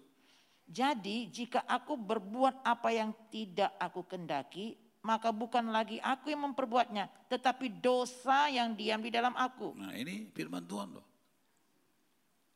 [0.68, 7.08] Jadi jika aku berbuat apa yang tidak aku kendaki, maka bukan lagi aku yang memperbuatnya,
[7.26, 9.72] tetapi dosa yang diam di dalam aku.
[9.80, 11.07] Nah ini firman Tuhan loh.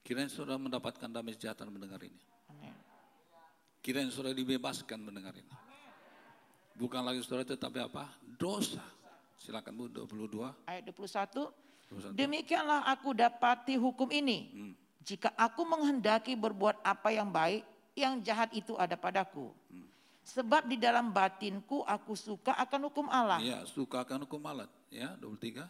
[0.02, 2.18] Kirain sudah mendapatkan damai sejahtera mendengar ini.
[3.82, 5.50] Kirain saudara dibebaskan mendengar ini.
[6.78, 8.10] Bukan lagi saudara tetapi apa?
[8.38, 8.82] Dosa.
[9.38, 10.70] Silakan Bu 22.
[10.70, 11.50] Ayat 21.
[11.90, 12.14] 21.
[12.14, 14.38] Demikianlah aku dapati hukum ini.
[14.54, 14.72] Hmm.
[15.02, 17.66] Jika aku menghendaki berbuat apa yang baik,
[17.98, 19.50] yang jahat itu ada padaku.
[19.70, 19.86] Hmm.
[20.22, 23.42] Sebab di dalam batinku aku suka akan hukum Allah.
[23.42, 24.70] Iya, suka akan hukum Allah.
[24.94, 25.66] Ya, 23.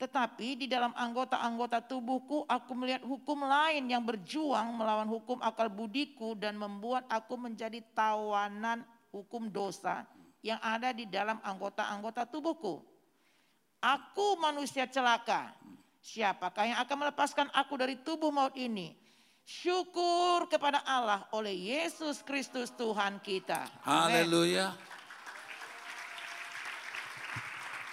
[0.00, 6.32] Tetapi di dalam anggota-anggota tubuhku aku melihat hukum lain yang berjuang melawan hukum akal budiku
[6.32, 8.80] dan membuat aku menjadi tawanan
[9.12, 10.08] hukum dosa
[10.40, 12.80] yang ada di dalam anggota-anggota tubuhku.
[13.84, 15.52] Aku manusia celaka.
[16.00, 18.96] Siapakah yang akan melepaskan aku dari tubuh maut ini?
[19.44, 23.68] Syukur kepada Allah oleh Yesus Kristus Tuhan kita.
[23.84, 24.72] Haleluya.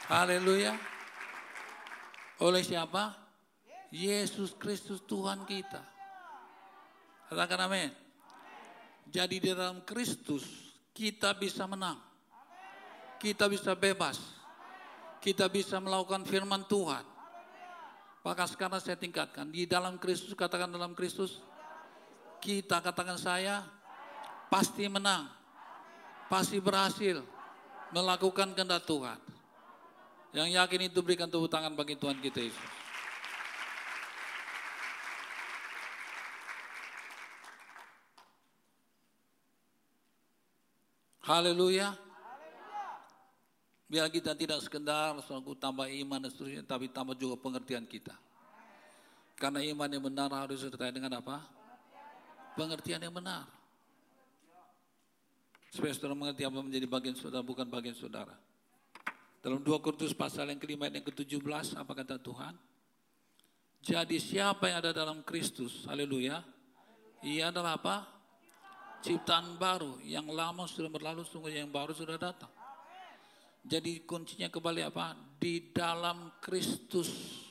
[0.08, 0.97] Haleluya.
[2.44, 3.18] Oleh siapa?
[3.90, 5.82] Yesus Kristus Tuhan kita.
[7.32, 7.92] Katakan amin.
[9.08, 10.44] Jadi di dalam Kristus
[10.92, 11.98] kita bisa menang.
[13.18, 14.22] Kita bisa bebas.
[15.18, 17.02] Kita bisa melakukan firman Tuhan.
[18.22, 19.48] Maka sekarang saya tingkatkan.
[19.50, 21.40] Di dalam Kristus, katakan dalam Kristus.
[22.44, 23.66] Kita katakan saya
[24.52, 25.32] pasti menang.
[26.28, 27.24] Pasti berhasil
[27.96, 29.37] melakukan kehendak Tuhan.
[30.38, 32.70] Yang yakin itu berikan tepuk tangan bagi Tuhan kita Yesus.
[41.26, 41.98] Haleluya.
[43.90, 48.14] Biar kita tidak sekedar selalu tambah iman dan seterusnya, tapi tambah juga pengertian kita.
[49.42, 51.42] Karena iman yang benar harus disertai dengan apa?
[52.54, 53.50] Pengertian yang benar.
[55.74, 58.47] Supaya saudara mengerti apa menjadi bagian saudara, bukan bagian saudara.
[59.38, 62.58] Dalam 2 Korintus pasal yang kelima yang ke-17 apa kata Tuhan?
[63.86, 66.42] Jadi siapa yang ada dalam Kristus, haleluya,
[67.22, 68.04] ia adalah apa?
[69.06, 72.50] Ciptaan baru, yang lama sudah berlalu, sungguh yang baru sudah datang.
[73.62, 75.14] Jadi kuncinya kembali apa?
[75.38, 77.46] Di dalam Kristus.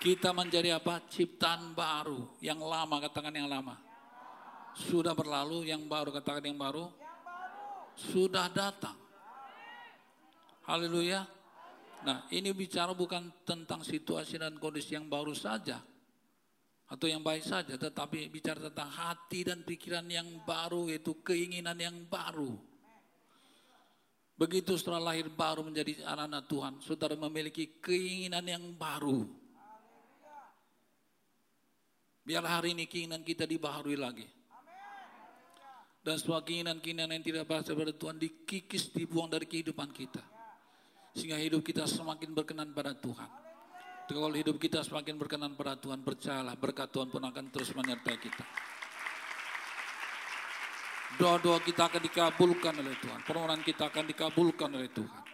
[0.00, 1.04] Kita menjadi apa?
[1.12, 3.83] Ciptaan baru, yang lama, katakan yang lama
[4.74, 6.90] sudah berlalu, yang baru katakan yang baru,
[7.94, 8.98] sudah datang.
[10.66, 11.22] Haleluya.
[12.04, 15.80] Nah, ini bicara bukan tentang situasi dan kondisi yang baru saja
[16.84, 21.96] atau yang baik saja, tetapi bicara tentang hati dan pikiran yang baru, yaitu keinginan yang
[22.04, 22.52] baru.
[24.34, 29.24] Begitu setelah lahir baru menjadi anak-anak Tuhan, saudara memiliki keinginan yang baru.
[32.24, 34.26] Biar hari ini keinginan kita dibaharui lagi.
[36.04, 40.20] Dan semua keinginan-keinginan yang tidak berasal dari Tuhan dikikis, dibuang dari kehidupan kita.
[41.16, 43.30] Sehingga hidup kita semakin berkenan pada Tuhan.
[44.04, 48.44] Kalau hidup kita semakin berkenan pada Tuhan, percayalah berkat Tuhan pun akan terus menyertai kita.
[51.16, 53.24] Doa-doa kita akan dikabulkan oleh Tuhan.
[53.24, 55.24] Permohonan kita akan dikabulkan oleh Tuhan.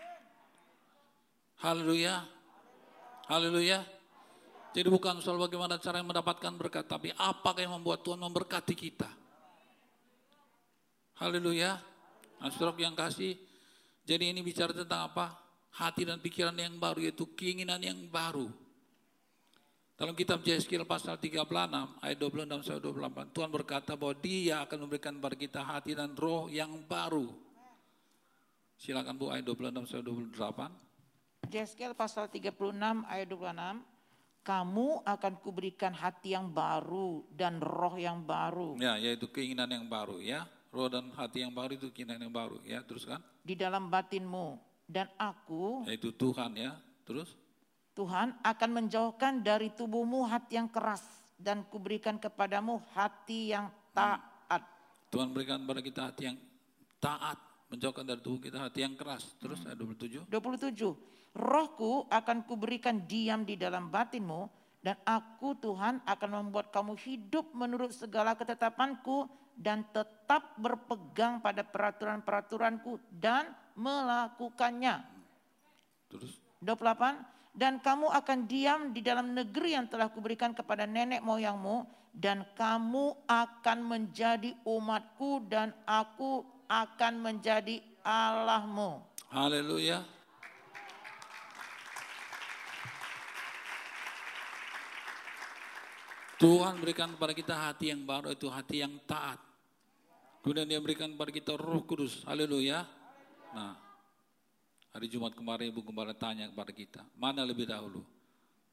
[1.67, 2.15] Haleluya.
[3.27, 3.83] Haleluya.
[4.71, 9.20] Jadi bukan soal bagaimana cara yang mendapatkan berkat, tapi apa yang membuat Tuhan memberkati kita.
[11.21, 11.77] Haleluya.
[12.41, 12.49] Nah,
[12.81, 13.37] yang kasih,
[14.09, 15.37] jadi ini bicara tentang apa?
[15.77, 18.49] Hati dan pikiran yang baru, yaitu keinginan yang baru.
[20.01, 21.45] Dalam kitab Yeskiel pasal 36
[22.01, 26.49] ayat 26 sampai 28 Tuhan berkata bahwa Dia akan memberikan kepada kita hati dan roh
[26.49, 27.29] yang baru.
[28.81, 31.53] Silakan Bu ayat 26 sampai 28.
[31.53, 32.57] Yeskiel pasal 36
[33.05, 33.85] ayat 26
[34.41, 38.81] kamu akan kuberikan hati yang baru dan roh yang baru.
[38.81, 40.49] Ya, yaitu keinginan yang baru ya.
[40.71, 42.79] Roh dan hati yang baru itu keinginan yang baru ya.
[42.87, 43.19] Teruskan.
[43.43, 44.55] Di dalam batinmu
[44.87, 45.83] dan aku.
[45.91, 46.79] Yaitu Tuhan ya.
[47.03, 47.35] Terus.
[47.99, 51.03] Tuhan akan menjauhkan dari tubuhmu hati yang keras
[51.35, 54.63] dan kuberikan kepadamu hati yang taat.
[55.11, 56.39] Tuhan berikan kepada kita hati yang
[57.03, 59.35] taat, menjauhkan dari tubuh kita hati yang keras.
[59.43, 60.31] Terus ayat 27.
[60.31, 61.35] 27.
[61.35, 64.47] Rohku akan kuberikan diam di dalam batinmu
[64.81, 69.27] dan aku Tuhan akan membuat kamu hidup menurut segala ketetapanku
[69.61, 75.05] dan tetap berpegang pada peraturan-peraturanku dan melakukannya.
[76.09, 81.85] Terus 28 dan kamu akan diam di dalam negeri yang telah kuberikan kepada nenek moyangmu
[82.17, 89.05] dan kamu akan menjadi umatku dan aku akan menjadi Allahmu.
[89.29, 90.01] Haleluya.
[96.41, 99.50] Tuhan berikan kepada kita hati yang baru itu hati yang taat.
[100.41, 102.25] Kemudian dia berikan kepada kita roh kudus.
[102.25, 102.89] Haleluya.
[103.53, 103.91] Nah,
[104.91, 108.03] Hari Jumat kemarin Ibu Gembala tanya kepada kita, mana lebih dahulu?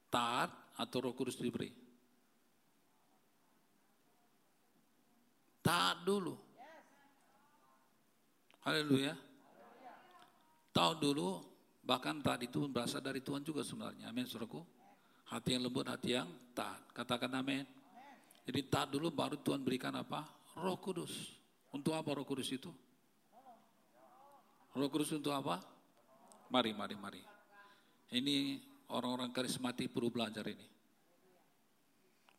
[0.10, 1.70] Taat atau roh kudus diberi?
[5.62, 6.34] Taat dulu.
[8.66, 9.14] Haleluya.
[10.74, 11.46] Tahu dulu,
[11.86, 14.10] bahkan taat itu berasal dari Tuhan juga sebenarnya.
[14.10, 14.66] Amin, saudaraku.
[15.30, 16.82] Hati yang lembut, hati yang taat.
[16.98, 17.66] Katakan amin.
[18.48, 20.26] Jadi taat dulu baru Tuhan berikan apa?
[20.58, 21.37] Roh kudus.
[21.78, 22.74] Untuk apa roh kudus itu?
[24.74, 25.62] Roh kudus untuk apa?
[26.50, 27.22] Mari, mari, mari.
[28.18, 28.58] Ini
[28.90, 30.66] orang-orang karismatik perlu belajar ini.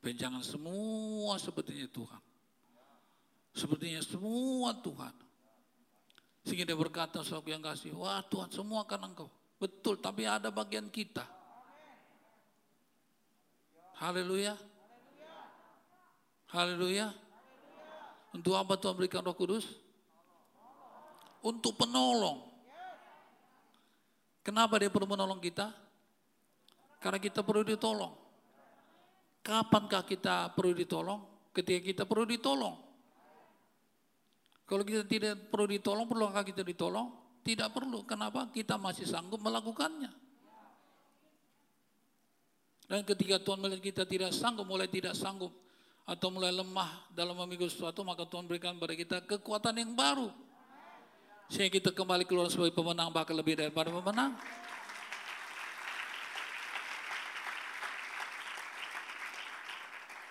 [0.03, 2.23] Benjangan semua sepertinya Tuhan.
[3.55, 5.15] Sepertinya semua Tuhan.
[6.43, 9.31] Sehingga dia berkata sesuatu yang kasih, wah Tuhan semua kan engkau.
[9.63, 11.23] Betul, tapi ada bagian kita.
[14.03, 14.59] Haleluya.
[16.51, 17.28] Haleluya.
[18.39, 19.67] Untuk apa Tuhan berikan roh kudus?
[21.43, 22.47] Untuk penolong.
[24.47, 25.75] Kenapa dia perlu menolong kita?
[27.03, 28.15] Karena kita perlu ditolong.
[29.43, 31.51] Kapankah kita perlu ditolong?
[31.51, 32.79] Ketika kita perlu ditolong.
[34.69, 37.11] Kalau kita tidak perlu ditolong, perlukah kita ditolong?
[37.43, 38.07] Tidak perlu.
[38.07, 38.47] Kenapa?
[38.55, 40.15] Kita masih sanggup melakukannya.
[42.87, 45.53] Dan ketika Tuhan melihat kita tidak sanggup, mulai tidak sanggup,
[46.09, 50.33] atau mulai lemah dalam memikul sesuatu, maka Tuhan berikan kepada kita kekuatan yang baru.
[51.53, 54.33] Sehingga kita kembali keluar sebagai pemenang bahkan lebih daripada pemenang.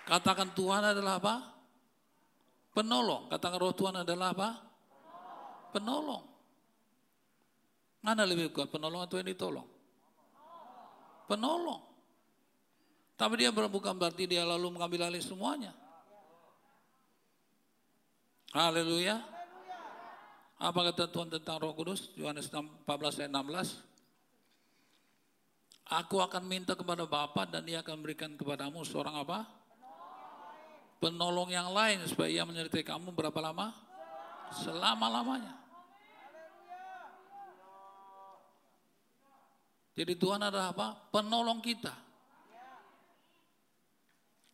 [0.02, 1.34] Katakan Tuhan adalah apa?
[2.74, 3.30] Penolong.
[3.30, 4.50] Katakan roh Tuhan adalah apa?
[5.70, 6.26] Penolong.
[8.02, 9.68] Mana lebih kuat, penolong atau yang ditolong?
[11.30, 11.87] Penolong.
[13.18, 15.74] Tapi dia bukan berarti dia lalu mengambil alih semuanya.
[18.54, 19.18] Haleluya.
[20.58, 22.14] Apa kata Tuhan tentang Roh Kudus?
[22.14, 22.86] Yohanes 14
[23.18, 23.82] ayat 16.
[25.98, 29.50] Aku akan minta kepada Bapa dan dia akan berikan kepadamu seorang apa?
[31.02, 33.74] Penolong yang lain supaya ia menyertai kamu berapa lama?
[34.62, 35.58] Selama-lamanya.
[39.98, 40.94] Jadi Tuhan adalah apa?
[41.10, 42.07] Penolong kita.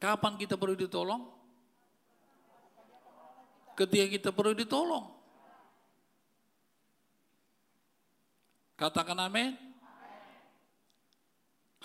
[0.03, 1.23] Kapan kita perlu ditolong?
[3.75, 5.11] Ketika kita perlu ditolong.
[8.79, 9.55] Katakan amin.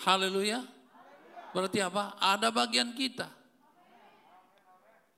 [0.00, 0.62] Haleluya.
[1.50, 2.14] Berarti apa?
[2.18, 3.26] Ada bagian kita.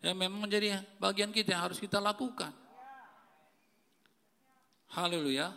[0.02, 2.50] Yang memang menjadi bagian kita yang harus kita lakukan.
[4.92, 5.52] Haleluya.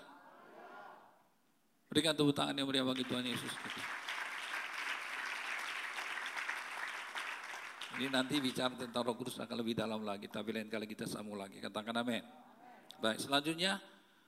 [1.91, 3.94] Berikan tepuk tangan yang meriah bagi Tuhan Yesus kita.
[7.95, 10.27] Ini nanti bicara tentang roh kudus akan lebih dalam lagi.
[10.27, 11.63] Tapi lain kali kita sambung lagi.
[11.63, 12.27] Katakan amin.
[12.99, 13.79] Baik, selanjutnya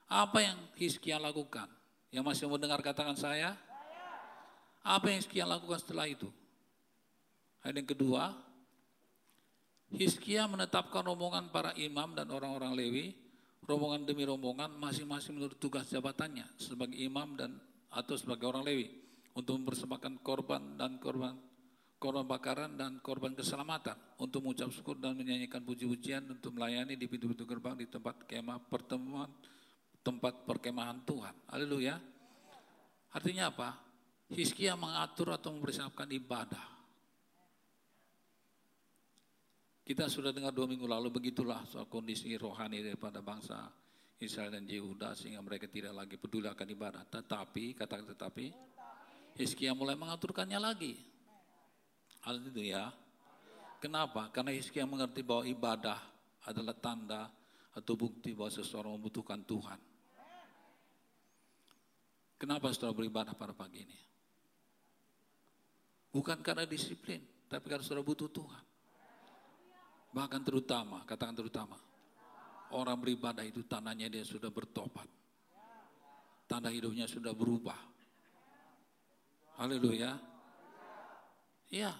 [0.07, 1.67] apa yang Hizkia lakukan?
[2.07, 3.59] Yang masih mendengar katakan saya.
[4.87, 6.31] Apa yang Hizkia lakukan setelah itu?
[7.59, 8.31] Ayat yang kedua,
[9.91, 13.05] Hizkia menetapkan rombongan para imam dan orang-orang Lewi,
[13.67, 17.59] rombongan demi rombongan masing-masing menurut tugas jabatannya sebagai imam dan
[17.91, 18.87] atau sebagai orang Lewi
[19.35, 21.35] untuk mempersembahkan korban dan korban
[21.97, 27.43] korban bakaran dan korban keselamatan untuk mengucap syukur dan menyanyikan puji-pujian untuk melayani di pintu-pintu
[27.49, 29.29] gerbang di tempat kemah pertemuan
[30.05, 31.35] tempat perkemahan Tuhan.
[31.51, 31.99] Haleluya.
[33.11, 33.75] Artinya apa?
[34.31, 36.77] Hizkia mengatur atau mempersiapkan ibadah.
[39.87, 43.71] Kita sudah dengar dua minggu lalu begitulah soal kondisi rohani daripada bangsa
[44.19, 47.03] Israel dan Yehuda sehingga mereka tidak lagi peduli akan ibadah.
[47.07, 48.51] Tetapi, kata tetapi,
[49.39, 51.16] Hizkia mulai mengaturkannya lagi.
[52.27, 52.91] Hal itu ya.
[53.79, 54.27] Kenapa?
[54.35, 55.95] Karena Hizkia mengerti bahwa ibadah
[56.43, 57.31] adalah tanda
[57.71, 59.79] atau bukti bahwa seseorang membutuhkan Tuhan.
[62.35, 63.99] Kenapa saudara beribadah pada pagi ini?
[66.11, 68.63] Bukan karena disiplin, tapi karena saudara butuh Tuhan.
[70.11, 71.79] Bahkan terutama, katakan terutama,
[72.75, 75.07] orang beribadah itu tandanya dia sudah bertobat.
[76.43, 77.79] Tanda hidupnya sudah berubah.
[79.63, 80.19] Haleluya.
[81.67, 81.91] Iya,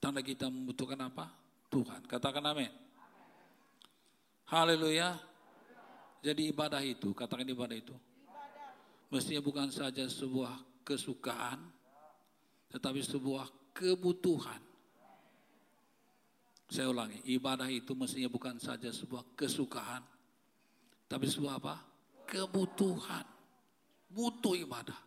[0.00, 1.28] Tanda kita membutuhkan apa?
[1.68, 2.00] Tuhan.
[2.08, 2.72] Katakan amin.
[4.48, 5.14] Haleluya.
[6.24, 7.92] Jadi ibadah itu, katakan ibadah itu.
[9.12, 11.60] Mestinya bukan saja sebuah kesukaan,
[12.72, 14.60] tetapi sebuah kebutuhan.
[16.70, 20.02] Saya ulangi, ibadah itu mestinya bukan saja sebuah kesukaan,
[21.10, 21.76] tapi sebuah apa?
[22.24, 23.26] Kebutuhan.
[24.10, 24.98] Butuh ibadah.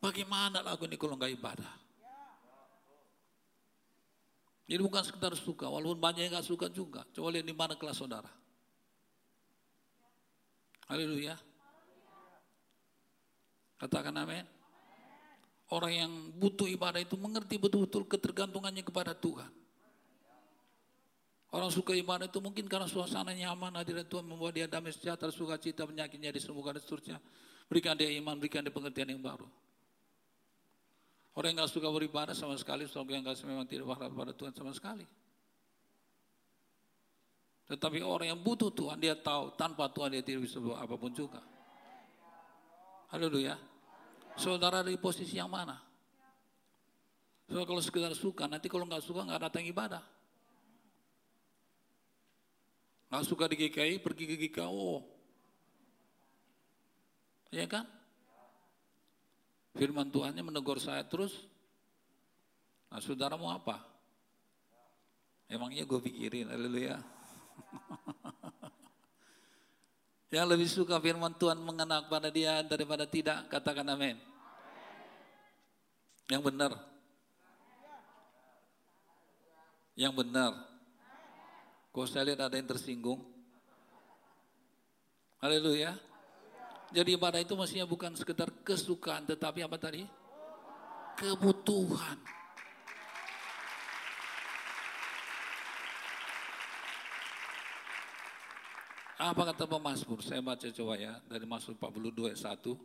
[0.00, 1.85] Bagaimana lagu ini kalau nggak ibadah?
[4.66, 7.06] Jadi bukan sekedar suka, walaupun banyak yang gak suka juga.
[7.14, 8.30] Coba lihat di mana kelas saudara.
[10.90, 11.38] Haleluya.
[13.78, 14.46] Katakan amin.
[15.70, 19.50] Orang yang butuh ibadah itu mengerti betul-betul ketergantungannya kepada Tuhan.
[21.50, 25.58] Orang suka ibadah itu mungkin karena suasana nyaman, hadirat Tuhan membuat dia damai sejahtera, suka
[25.58, 27.18] cita, penyakitnya disembuhkan dan seterusnya.
[27.70, 29.46] Berikan dia iman, berikan dia pengertian yang baru.
[31.36, 34.56] Orang yang gak suka beribadah sama sekali, orang yang gak memang tidak berharap pada Tuhan
[34.56, 35.04] sama sekali.
[37.68, 41.12] Tetapi orang yang butuh Tuhan, dia tahu tanpa Tuhan dia tidak bisa buat apa pun
[41.12, 41.44] juga.
[43.12, 43.60] Haleluya.
[44.40, 45.76] Saudara di posisi yang mana?
[47.52, 50.02] So, kalau sekedar suka, nanti kalau nggak suka nggak datang ibadah.
[53.12, 55.04] Nggak suka di GKI, pergi ke GKO.
[57.54, 57.95] Ya kan?
[59.76, 61.44] Firman Tuhannya menegur saya terus.
[62.88, 63.84] Nah saudara mau apa?
[65.46, 66.98] Emangnya gue pikirin, haleluya.
[70.34, 74.18] Yang lebih suka firman Tuhan mengenal pada dia daripada tidak, katakan amin.
[76.26, 76.72] Yang benar.
[79.94, 80.52] Yang benar.
[81.94, 83.22] Kok saya lihat ada yang tersinggung.
[85.38, 85.94] Haleluya.
[86.94, 90.06] Jadi ibadah itu mestinya bukan sekedar kesukaan, tetapi apa tadi?
[91.18, 92.36] Kebutuhan.
[99.16, 100.20] Apa kata pemazmur?
[100.20, 102.76] Saya baca coba ya dari Mazmur 42 ayat 1.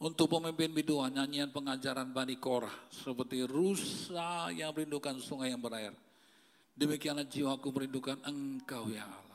[0.00, 5.92] Untuk pemimpin biduan nyanyian pengajaran Bani Korah seperti rusa yang merindukan sungai yang berair.
[6.72, 9.29] Demikianlah jiwaku merindukan engkau ya Allah.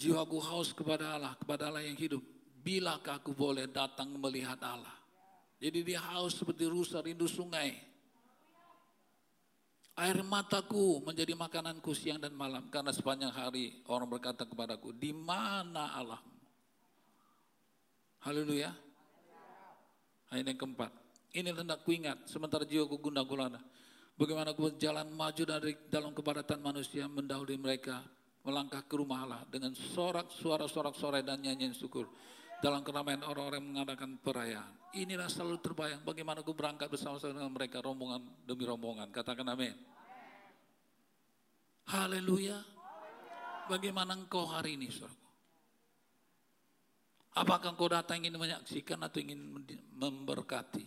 [0.00, 2.24] Jiwaku haus kepada Allah, kepada Allah yang hidup.
[2.64, 4.96] Bilakah aku boleh datang melihat Allah?
[5.60, 7.76] Jadi dia haus seperti rusa rindu sungai.
[10.00, 12.72] Air mataku menjadi makananku siang dan malam.
[12.72, 16.20] Karena sepanjang hari orang berkata kepadaku, di mana Allah?
[18.24, 18.72] Haleluya.
[20.32, 20.96] Ayat yang keempat.
[21.36, 23.60] Ini hendak kuingat, sementara jiwaku gundah gulana.
[24.16, 28.00] Bagaimana aku berjalan maju dari dalam kepadatan manusia, mendahului mereka,
[28.44, 32.08] melangkah ke rumah Allah dengan sorak suara sorak sorai dan nyanyian syukur
[32.60, 34.72] dalam keramaian orang-orang mengadakan perayaan.
[34.96, 39.08] Inilah selalu terbayang bagaimana aku berangkat bersama-sama dengan mereka rombongan demi rombongan.
[39.08, 39.74] Katakan amin.
[41.88, 42.60] Haleluya.
[43.70, 45.18] Bagaimana engkau hari ini, saudaraku?
[47.38, 49.38] Apakah engkau datang ingin menyaksikan atau ingin
[49.94, 50.82] memberkati?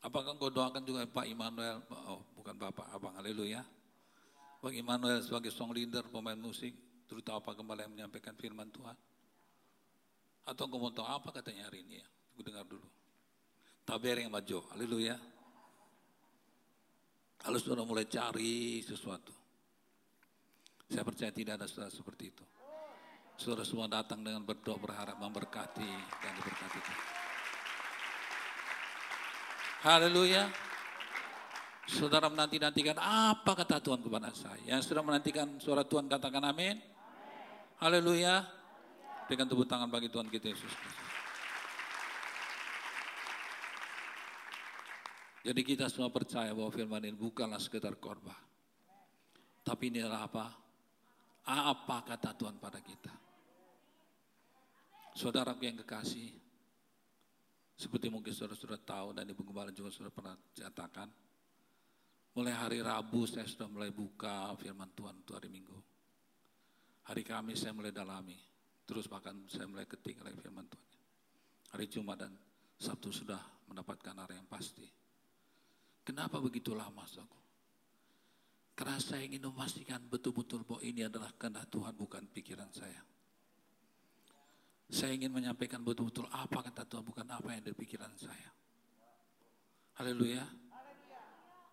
[0.00, 1.84] Apakah engkau doakan juga Pak Immanuel?
[2.08, 3.12] Oh, bukan Bapak, Abang.
[3.20, 3.60] Haleluya.
[4.60, 6.76] Bang Immanuel sebagai song leader, pemain musik,
[7.08, 8.92] terutama apa kembali yang menyampaikan firman Tuhan.
[10.44, 12.06] Atau engkau mau tahu apa katanya hari ini ya?
[12.36, 12.84] Aku dengar dulu.
[13.88, 15.16] Taber yang maju, haleluya.
[17.40, 19.32] Kalau sudah mulai cari sesuatu.
[20.92, 22.44] Saya percaya tidak ada sesuatu seperti itu.
[23.40, 26.80] Saudara semua datang dengan berdoa berharap memberkati dan diberkati.
[29.80, 30.69] Haleluya.
[31.90, 34.78] Saudara menanti-nantikan apa kata Tuhan kepada saya.
[34.78, 36.78] Yang sudah menantikan suara Tuhan katakan amin.
[37.82, 38.46] Haleluya.
[39.26, 40.74] Berikan tepuk tangan bagi Tuhan kita Yesus
[45.40, 48.36] Jadi kita semua percaya bahwa firman ini bukanlah sekedar korban.
[49.64, 50.46] Tapi ini adalah apa?
[51.48, 53.14] Apa kata Tuhan pada kita?
[55.16, 56.28] Saudara yang kekasih,
[57.74, 61.08] seperti mungkin saudara-saudara tahu dan Ibu Gembala juga sudah pernah katakan,
[62.34, 65.78] mulai hari Rabu saya sudah mulai buka firman Tuhan untuk hari Minggu.
[67.10, 68.38] Hari Kamis saya mulai dalami,
[68.86, 70.88] terus bahkan saya mulai ketik lagi firman Tuhan.
[71.74, 72.32] Hari Jumat dan
[72.78, 74.86] Sabtu sudah mendapatkan arah yang pasti.
[76.06, 77.38] Kenapa begitu lama, saudara?
[78.74, 83.02] Karena saya ingin memastikan betul-betul bahwa ini adalah kehendak Tuhan, bukan pikiran saya.
[84.90, 88.50] Saya ingin menyampaikan betul-betul apa kata Tuhan, bukan apa yang ada pikiran saya.
[90.00, 90.59] Haleluya.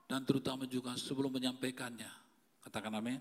[0.08, 2.08] Dan terutama juga sebelum menyampaikannya,
[2.64, 3.20] katakan amin.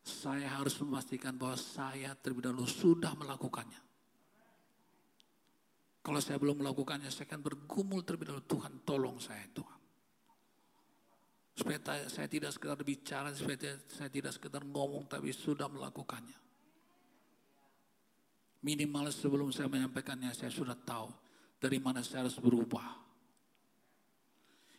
[0.00, 3.82] Saya harus memastikan bahwa saya terlebih dahulu sudah melakukannya.
[6.00, 9.80] Kalau saya belum melakukannya, saya akan bergumul terlebih dahulu, Tuhan tolong saya Tuhan.
[11.56, 16.38] Supaya saya tidak sekedar bicara, supaya saya tidak sekedar ngomong, tapi sudah melakukannya.
[18.64, 21.10] Minimal sebelum saya menyampaikannya saya sudah tahu
[21.60, 23.05] dari mana saya harus berubah.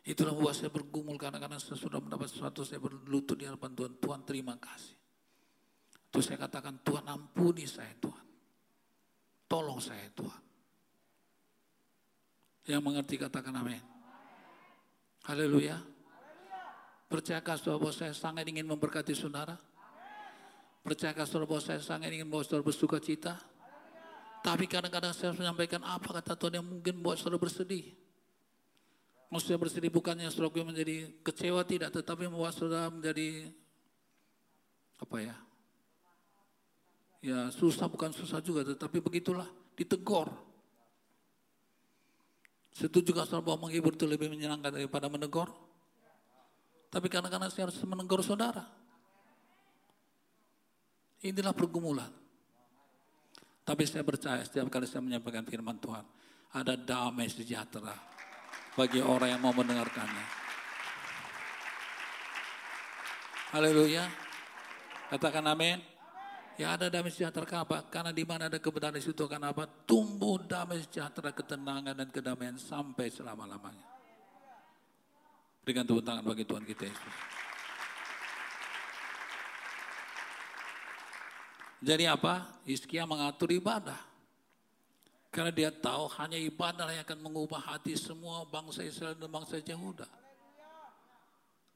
[0.07, 3.91] Itulah buat saya bergumul karena karena saya sudah mendapat sesuatu saya berlutut di hadapan Tuhan.
[3.99, 4.95] Tuhan terima kasih.
[6.07, 8.25] Terus saya katakan Tuhan ampuni saya Tuhan.
[9.51, 10.43] Tolong saya Tuhan.
[12.71, 13.83] Yang mengerti katakan amin.
[15.27, 15.75] Haleluya.
[17.11, 19.59] Percayakah saudara bahwa saya sangat ingin memberkati saudara?
[20.87, 23.35] Percayakah saudara bahwa saya sangat ingin membawa saudara bersuka cita?
[24.39, 28.06] Tapi kadang-kadang saya menyampaikan apa kata Tuhan yang mungkin buat saudara bersedih.
[29.27, 33.51] Maksudnya bersedih bukannya saudara menjadi kecewa tidak, tetapi membuat saudara menjadi
[35.03, 35.35] apa ya?
[37.19, 40.31] Ya susah bukan susah juga, tetapi begitulah ditegor.
[42.71, 45.51] Setuju gak saudara bahwa menghibur itu lebih menyenangkan daripada menegur?
[46.87, 48.63] Tapi kadang-kadang saya harus menegur saudara.
[51.19, 52.07] Inilah pergumulan.
[53.67, 56.05] Tapi saya percaya setiap kali saya menyampaikan firman Tuhan,
[56.55, 58.16] ada damai sejahtera
[58.77, 60.25] bagi orang yang mau mendengarkannya.
[63.57, 64.05] Haleluya.
[65.09, 65.81] Katakan amin.
[66.57, 67.85] Ya ada damai sejahtera kenapa?
[67.89, 69.69] Karena di mana ada kebenaran di situ akan apa?
[69.85, 73.85] Tumbuh damai sejahtera, ketenangan dan kedamaian sampai selama-lamanya.
[75.61, 77.15] Berikan tepuk tangan bagi Tuhan kita Yesus.
[81.77, 82.57] Jadi apa?
[82.65, 84.16] Hizkia mengatur ibadah.
[85.37, 90.09] Karena dia tahu hanya ibadah yang akan mengubah hati semua bangsa Israel dan bangsa Yehuda.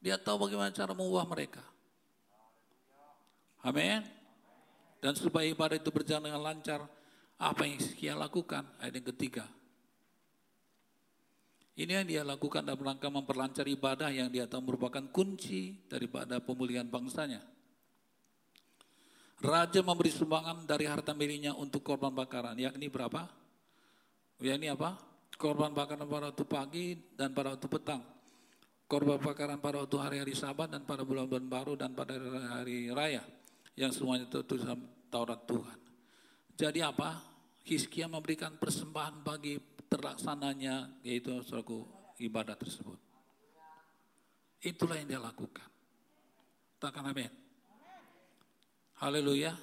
[0.01, 1.61] Dia tahu bagaimana cara mengubah mereka.
[3.61, 4.01] Amin.
[4.97, 6.89] Dan supaya ibadah itu berjalan dengan lancar,
[7.37, 8.65] apa yang Hizkia lakukan?
[8.81, 9.45] Ayat yang ketiga.
[11.77, 16.89] Ini yang dia lakukan dalam rangka memperlancar ibadah yang dia tahu merupakan kunci daripada pemulihan
[16.89, 17.45] bangsanya.
[19.37, 23.40] Raja memberi sumbangan dari harta miliknya untuk korban bakaran, yakni berapa?
[24.41, 24.97] Yakni apa?
[25.37, 28.01] Korban bakaran pada waktu pagi dan pada waktu petang.
[28.89, 32.17] Korban bakaran pada waktu hari-hari sabat dan pada bulan-bulan baru dan pada
[32.57, 33.21] hari raya.
[33.77, 35.79] Yang semuanya itu dalam Taurat Tuhan.
[36.57, 37.21] Jadi apa?
[37.61, 41.85] Hizkia memberikan persembahan bagi terlaksananya yaitu suatu
[42.17, 42.97] ibadah tersebut.
[44.61, 45.69] Itulah yang dia lakukan.
[46.81, 47.29] Takkan amin.
[49.01, 49.57] Haleluya.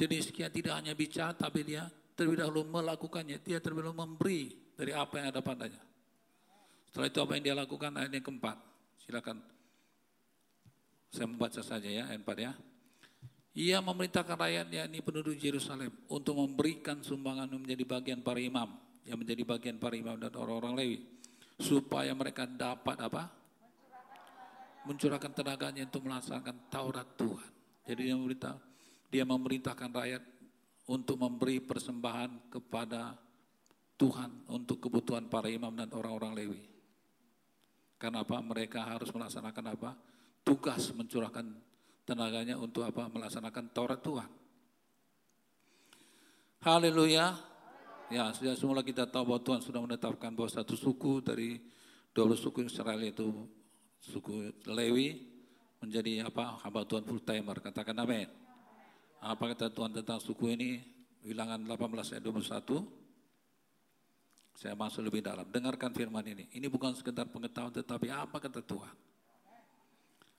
[0.00, 1.84] Jadi Hizkia tidak hanya bicara, tapi dia
[2.20, 3.40] terlebih dahulu melakukannya.
[3.40, 5.80] Dia terlebih dahulu memberi dari apa yang ada padanya.
[6.92, 8.60] Setelah itu apa yang dia lakukan ayat yang keempat.
[9.00, 9.40] Silakan.
[11.08, 12.52] Saya membaca saja ya ayat 4 ya.
[13.56, 19.42] Ia memerintahkan rakyat yakni penduduk Yerusalem untuk memberikan sumbangan menjadi bagian para imam, yang menjadi
[19.42, 20.98] bagian para imam dan orang-orang Lewi
[21.58, 23.26] supaya mereka dapat apa?
[24.86, 27.50] Mencurahkan tenaganya untuk melaksanakan Taurat Tuhan.
[27.90, 28.54] Jadi dia memerintah,
[29.10, 30.22] dia memerintahkan rakyat
[30.90, 33.14] untuk memberi persembahan kepada
[33.94, 36.62] Tuhan untuk kebutuhan para imam dan orang-orang Lewi.
[38.00, 38.42] Karena apa?
[38.42, 39.90] Mereka harus melaksanakan apa?
[40.42, 41.46] Tugas mencurahkan
[42.02, 43.06] tenaganya untuk apa?
[43.06, 44.30] Melaksanakan Taurat Tuhan.
[46.64, 47.38] Haleluya.
[48.10, 51.62] Ya, sudah semula kita tahu bahwa Tuhan sudah menetapkan bahwa satu suku dari
[52.10, 53.46] dua suku Israel itu
[54.02, 55.30] suku Lewi
[55.78, 58.26] menjadi apa hamba Tuhan full timer katakan amin
[59.20, 60.80] Apa kata Tuhan tentang suku ini?
[61.20, 62.80] Bilangan 18 ayat 21.
[64.56, 65.44] Saya masuk lebih dalam.
[65.44, 66.48] Dengarkan firman ini.
[66.56, 68.96] Ini bukan sekedar pengetahuan tetapi apa kata Tuhan.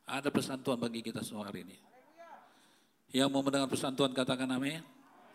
[0.09, 1.77] Ada pesan Tuhan bagi kita semua hari ini.
[3.13, 4.81] Yang mau mendengar pesan Tuhan katakan amin.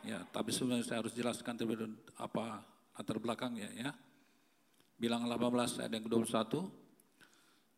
[0.03, 2.67] Ya, tapi sebelumnya saya harus jelaskan terlebih dahulu apa
[2.99, 3.91] latar belakangnya ya.
[4.99, 6.67] Bilang 18 ayat yang ke-21.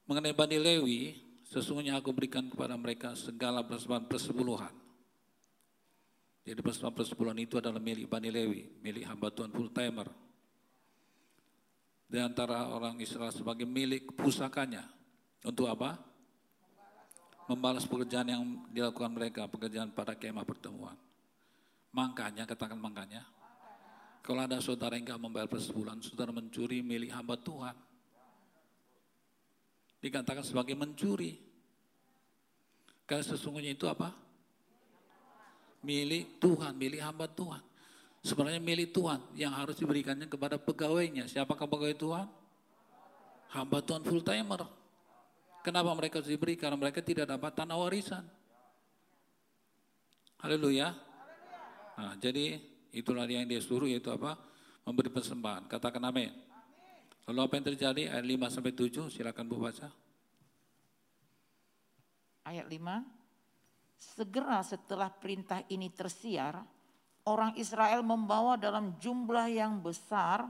[0.08, 1.00] Mengenai Bani Lewi,
[1.44, 4.87] sesungguhnya aku berikan kepada mereka segala persembahan persepuluhan
[6.48, 10.08] jadi persepuluhan itu adalah milik Bani Lewi, milik hamba Tuhan full timer.
[12.08, 14.88] Di antara orang Israel sebagai milik pusakanya.
[15.44, 16.00] Untuk apa?
[17.52, 18.42] Membalas pekerjaan yang
[18.72, 20.96] dilakukan mereka, pekerjaan pada kemah pertemuan.
[21.92, 23.28] Makanya, katakan makanya.
[24.24, 27.76] Kalau ada saudara yang enggak membayar persepuluhan, saudara mencuri milik hamba Tuhan.
[30.00, 31.44] Dikatakan sebagai mencuri.
[33.04, 34.27] Karena sesungguhnya itu apa?
[35.88, 37.64] Milik Tuhan, milik hamba Tuhan.
[38.20, 41.24] Sebenarnya milik Tuhan yang harus diberikannya kepada pegawainya.
[41.24, 42.26] Siapakah pegawai Tuhan?
[43.56, 44.68] Hamba Tuhan full timer.
[45.64, 46.60] Kenapa mereka harus diberi?
[46.60, 48.24] Karena mereka tidak dapat tanah warisan.
[50.44, 50.92] Haleluya.
[51.96, 52.60] Nah, jadi
[52.92, 54.36] itulah yang dia suruh yaitu apa?
[54.84, 55.64] Memberi persembahan.
[55.66, 56.30] Katakan amin.
[57.28, 58.02] Lalu apa yang terjadi?
[58.12, 59.88] Ayat 5 sampai 7, silakan Bu baca.
[62.44, 63.17] Ayat 5.
[63.98, 66.62] Segera setelah perintah ini tersiar,
[67.26, 70.46] orang Israel membawa dalam jumlah yang besar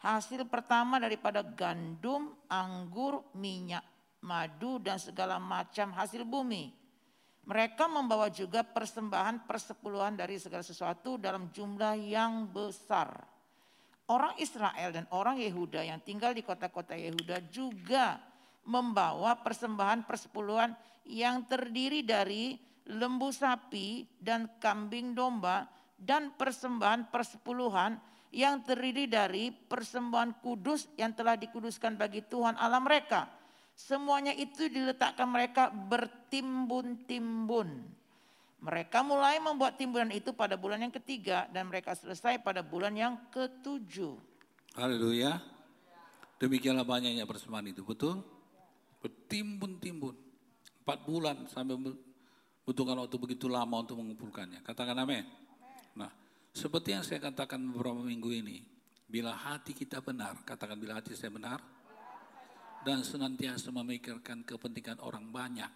[0.00, 3.84] hasil pertama daripada gandum, anggur, minyak,
[4.24, 6.72] madu, dan segala macam hasil bumi.
[7.46, 13.12] Mereka membawa juga persembahan persepuluhan dari segala sesuatu dalam jumlah yang besar.
[14.10, 18.18] Orang Israel dan orang Yehuda yang tinggal di kota-kota Yehuda juga
[18.66, 20.74] membawa persembahan persepuluhan
[21.06, 25.66] yang terdiri dari lembu sapi dan kambing domba
[25.98, 27.98] dan persembahan persepuluhan
[28.30, 33.30] yang terdiri dari persembahan kudus yang telah dikuduskan bagi Tuhan Allah mereka.
[33.76, 37.84] Semuanya itu diletakkan mereka bertimbun-timbun.
[38.56, 43.20] Mereka mulai membuat timbunan itu pada bulan yang ketiga dan mereka selesai pada bulan yang
[43.28, 44.16] ketujuh.
[44.76, 45.40] Haleluya.
[46.40, 48.24] Demikianlah banyaknya persembahan itu, betul?
[49.00, 50.16] Bertimbun-timbun.
[50.84, 51.76] Empat bulan sampai
[52.66, 54.66] butuhkan waktu begitu lama untuk mengumpulkannya.
[54.66, 55.22] Katakan amin.
[55.94, 56.10] Nah,
[56.50, 58.58] seperti yang saya katakan beberapa minggu ini,
[59.06, 61.62] bila hati kita benar, katakan bila hati saya benar,
[62.82, 65.70] dan senantiasa memikirkan kepentingan orang banyak,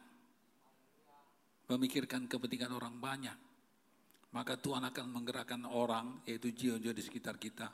[1.70, 3.38] memikirkan kepentingan orang banyak,
[4.34, 7.70] maka Tuhan akan menggerakkan orang, yaitu jiwa-jiwa di sekitar kita,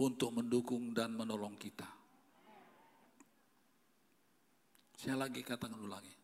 [0.00, 1.86] untuk mendukung dan menolong kita.
[4.96, 6.23] Saya lagi katakan ulangi.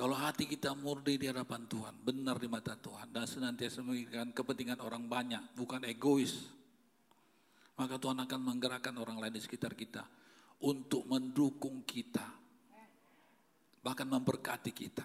[0.00, 4.80] Kalau hati kita murni di hadapan Tuhan, benar di mata Tuhan, dan senantiasa memikirkan kepentingan
[4.80, 6.48] orang banyak, bukan egois,
[7.76, 10.00] maka Tuhan akan menggerakkan orang lain di sekitar kita
[10.64, 12.24] untuk mendukung kita,
[13.84, 15.04] bahkan memberkati kita.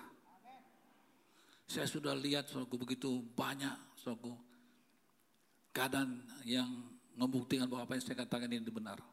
[1.68, 4.32] Saya sudah lihat suatu begitu banyak suatu
[5.76, 6.72] keadaan yang
[7.20, 9.04] membuktikan bahwa apa yang saya katakan ini benar.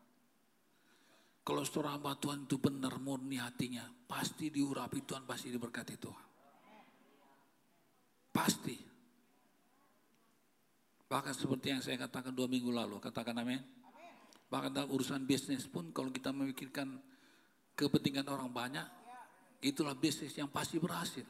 [1.42, 6.26] Kalau seorang hamba Tuhan itu benar murni hatinya, pasti diurapi Tuhan, pasti diberkati Tuhan.
[8.30, 8.78] Pasti.
[11.10, 13.58] Bahkan seperti yang saya katakan dua minggu lalu, katakan amin.
[14.48, 17.02] Bahkan dalam urusan bisnis pun kalau kita memikirkan
[17.74, 18.86] kepentingan orang banyak,
[19.60, 21.26] itulah bisnis yang pasti berhasil.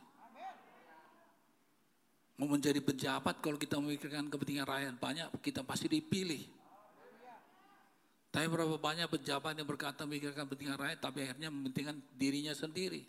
[2.37, 6.62] Mau menjadi pejabat kalau kita memikirkan kepentingan rakyat banyak, kita pasti dipilih.
[8.33, 13.05] Tapi berapa banyak pejabat yang berkata memikirkan kepentingan rakyat, tapi akhirnya mementingkan dirinya sendiri.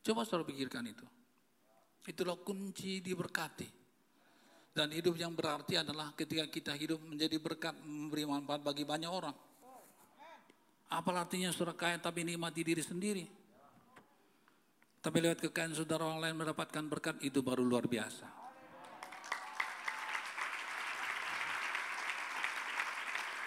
[0.00, 1.04] Coba saudara pikirkan itu.
[2.08, 3.68] Itulah kunci diberkati.
[4.72, 9.36] Dan hidup yang berarti adalah ketika kita hidup menjadi berkat, memberi manfaat bagi banyak orang.
[10.88, 13.24] Apa artinya saudara kaya tapi nikmati diri sendiri?
[15.04, 18.45] Tapi lewat kekayaan saudara orang lain mendapatkan berkat itu baru luar biasa.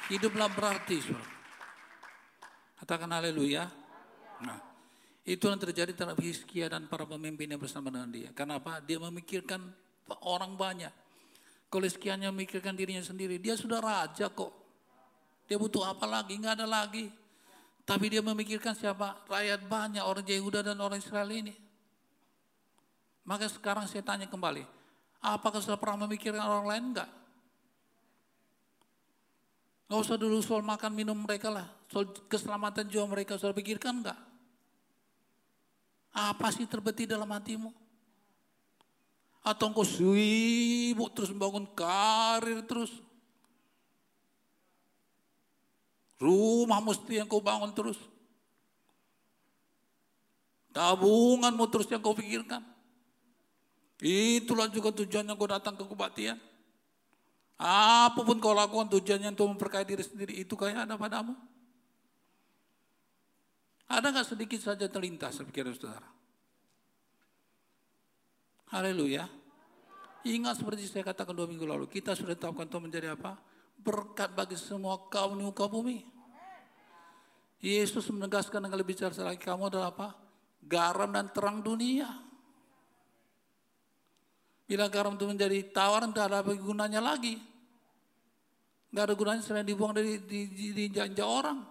[0.10, 1.38] Hiduplah berarti, saudara.
[2.82, 3.70] Katakan haleluya.
[4.42, 4.58] Nah,
[5.28, 8.34] itu yang terjadi terhadap Hizkia dan para pemimpin yang bersama dengan dia.
[8.34, 8.82] Kenapa?
[8.82, 9.62] Dia memikirkan
[10.26, 10.90] orang banyak.
[11.70, 14.50] Kalau Hizkianya memikirkan dirinya sendiri, dia sudah raja kok.
[15.46, 16.34] Dia butuh apa lagi?
[16.34, 17.14] Enggak ada lagi.
[17.86, 19.22] Tapi dia memikirkan siapa?
[19.30, 21.54] Rakyat banyak, orang Yehuda dan orang Israel ini.
[23.30, 24.66] Maka sekarang saya tanya kembali,
[25.22, 26.84] apakah sudah pernah memikirkan orang lain?
[26.98, 27.19] Enggak.
[29.90, 31.66] Gak usah dulu soal makan minum mereka lah.
[31.90, 34.20] Soal keselamatan jiwa mereka sudah pikirkan enggak?
[36.14, 37.74] Apa sih terbeti dalam hatimu?
[39.42, 42.94] Atau engkau sibuk terus membangun karir terus.
[46.22, 47.98] Rumah mesti yang kau bangun terus.
[50.70, 52.62] Tabunganmu terus yang kau pikirkan.
[54.00, 56.38] Itulah juga tujuannya kau datang ke kebaktian.
[57.60, 61.36] Apa pun kau lakukan tujuannya untuk memperkaya diri sendiri itu kayak ada padamu.
[63.92, 66.08] Ada nggak sedikit saja terlintas pikiran saudara?
[68.72, 69.28] Haleluya.
[70.24, 73.36] Ingat seperti saya katakan dua minggu lalu, kita sudah tetapkan Tuhan menjadi apa?
[73.76, 76.06] Berkat bagi semua kaum di muka bumi.
[77.60, 80.16] Yesus menegaskan dengan lebih jelas lagi kamu adalah apa?
[80.64, 82.08] Garam dan terang dunia.
[84.64, 87.49] Bila garam itu menjadi tawar, tidak ada gunanya lagi.
[88.90, 91.62] Nggak ada gunanya selain dibuang dari di, di, di janja orang.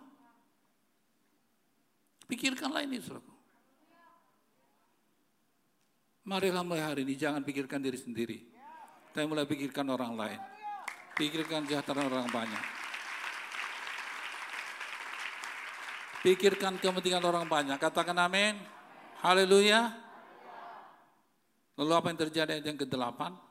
[2.31, 3.35] Pikirkanlah ini, saudaraku.
[6.29, 8.39] Marilah mulai hari ini jangan pikirkan diri sendiri.
[9.17, 10.41] Tapi mulai pikirkan orang lain.
[11.17, 12.65] Pikirkan kesejahteraan orang banyak.
[16.21, 17.81] Pikirkan kepentingan orang banyak.
[17.81, 18.61] Katakan amin.
[19.25, 19.89] Haleluya.
[21.81, 23.48] Lalu apa yang terjadi yang ke-8?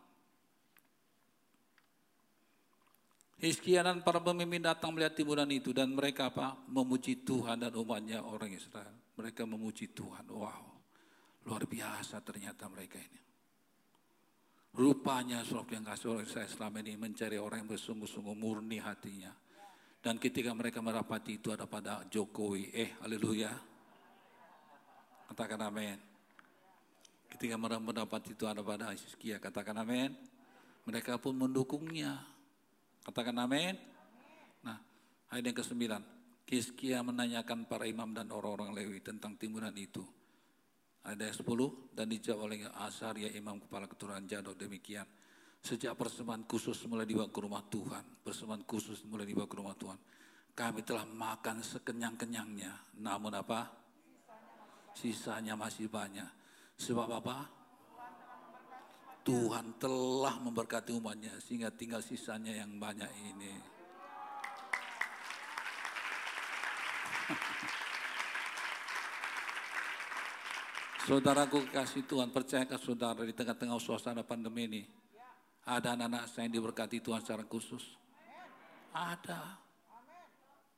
[3.37, 6.57] Hizkia dan para pemimpin datang melihat timbunan itu dan mereka apa?
[6.73, 9.13] Memuji Tuhan dan umatnya orang Israel.
[9.13, 10.25] Mereka memuji Tuhan.
[10.25, 10.65] Wow,
[11.45, 13.21] luar biasa ternyata mereka ini.
[14.77, 19.33] Rupanya surat yang kasih oleh saya selama ini mencari orang yang bersungguh-sungguh murni hatinya.
[20.01, 22.73] Dan ketika mereka merapati itu ada pada Jokowi.
[22.73, 23.53] Eh, haleluya.
[25.33, 25.97] Katakan amin.
[27.33, 30.13] Ketika mereka mendapat itu ada pada Hizkia, katakan amin.
[30.85, 32.36] Mereka pun mendukungnya.
[33.07, 33.79] Katakan amin.
[34.67, 34.75] Nah,
[35.31, 35.79] ayat yang ke-9.
[36.43, 40.03] Kiskia menanyakan para imam dan orang-orang Lewi tentang timuran itu.
[41.07, 45.07] Ayat 10, dan dijawab oleh ya imam kepala keturunan Jadok demikian.
[45.63, 49.99] Sejak persembahan khusus mulai dibawa ke rumah Tuhan, persembahan khusus mulai dibawa ke rumah Tuhan,
[50.51, 52.99] kami telah makan sekenyang-kenyangnya.
[52.99, 53.71] Namun apa?
[54.99, 56.27] Sisanya masih banyak.
[56.75, 57.37] Sebab apa?
[59.27, 63.59] Tuhan telah memberkati umatnya sehingga tinggal sisanya yang banyak ini.
[71.11, 74.87] Saudaraku kasih Tuhan, percayakan saudara di tengah-tengah suasana pandemi ini.
[75.67, 77.83] Ada anak-anak saya yang diberkati Tuhan secara khusus.
[78.95, 79.59] Ada.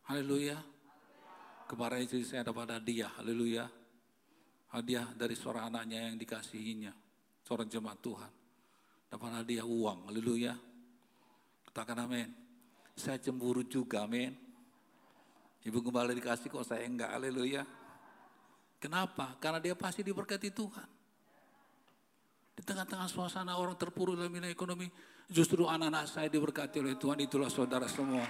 [0.09, 0.57] Haleluya.
[1.69, 3.69] Kemarin istri saya dapat hadiah, haleluya.
[4.73, 6.97] Hadiah dari seorang anaknya yang dikasihinya.
[7.45, 8.38] Seorang jemaat Tuhan
[9.09, 10.53] dapat hadiah uang, haleluya.
[11.69, 12.29] Katakan amin.
[12.93, 14.37] Saya cemburu juga, amin.
[15.65, 17.65] Ibu gembala dikasih kok saya enggak, haleluya.
[18.79, 19.35] Kenapa?
[19.41, 20.89] Karena dia pasti diberkati Tuhan.
[22.55, 24.87] Di tengah-tengah suasana orang terpuruk dalam nilai ekonomi,
[25.27, 28.23] justru anak-anak saya diberkati oleh Tuhan, itulah saudara semua.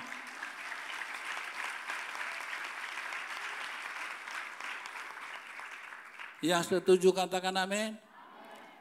[6.40, 8.09] Yang setuju katakan amin.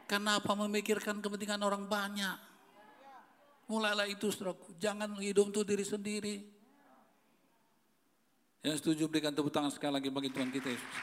[0.09, 2.33] Kenapa memikirkan kepentingan orang banyak?
[3.69, 4.73] Mulailah itu, saudaraku.
[4.81, 6.37] Jangan hidup untuk diri sendiri.
[8.65, 10.97] Yang setuju berikan tepuk tangan sekali lagi bagi Tuhan kita Yesus.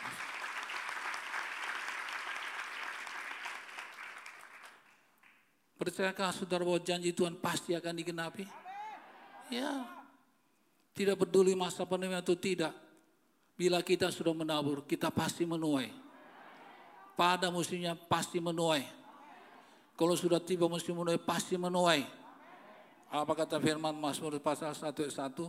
[5.78, 8.49] Percayakah saudara bahwa janji Tuhan pasti akan digenapi?
[9.53, 9.86] Ya.
[10.97, 12.74] Tidak peduli masa pandemi atau tidak.
[13.53, 16.05] Bila kita sudah menabur, kita pasti menuai
[17.16, 18.84] pada musimnya pasti menuai.
[19.95, 22.03] Kalau sudah tiba musim menuai, pasti menuai.
[23.07, 25.47] Apa kata firman Mazmur pasal 1 ayat 1?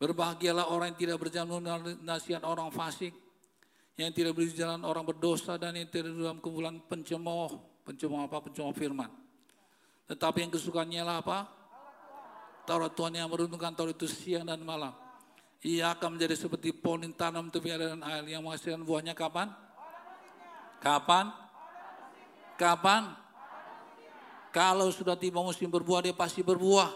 [0.00, 1.60] Berbahagialah orang yang tidak berjalan
[2.00, 3.12] nasihat orang fasik,
[4.00, 8.40] yang tidak berjalan orang berdosa dan yang tidak dalam kumpulan pencemooh, pencemooh apa?
[8.48, 9.12] Pencemooh firman.
[10.08, 11.38] Tetapi yang kesukaannya lah apa?
[12.64, 15.09] Taurat Tuhan yang meruntuhkan Taurat itu siang dan malam
[15.60, 19.52] ia akan menjadi seperti pohon yang tanam tepi air yang menghasilkan buahnya kapan?
[20.80, 21.28] Kapan?
[22.56, 23.12] Kapan?
[24.50, 26.88] Kalau sudah tiba musim berbuah, dia pasti berbuah.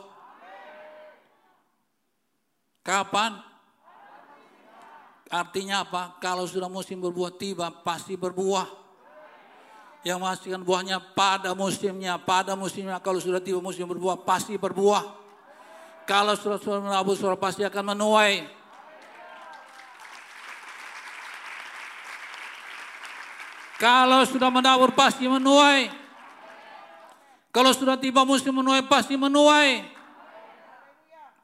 [2.81, 3.37] Kapan?
[5.29, 6.17] Artinya apa?
[6.21, 8.65] Kalau sudah musim berbuah tiba, pasti berbuah.
[10.05, 12.97] Yang menghasilkan buahnya pada musimnya, pada musimnya.
[13.01, 15.24] Kalau sudah tiba musim berbuah, pasti berbuah.
[16.05, 18.45] Kalau sudah menabur, sudah pasti akan menuai.
[23.81, 25.89] Kalau sudah menabur pasti menuai.
[27.55, 29.87] Kalau sudah tiba musim menuai pasti menuai.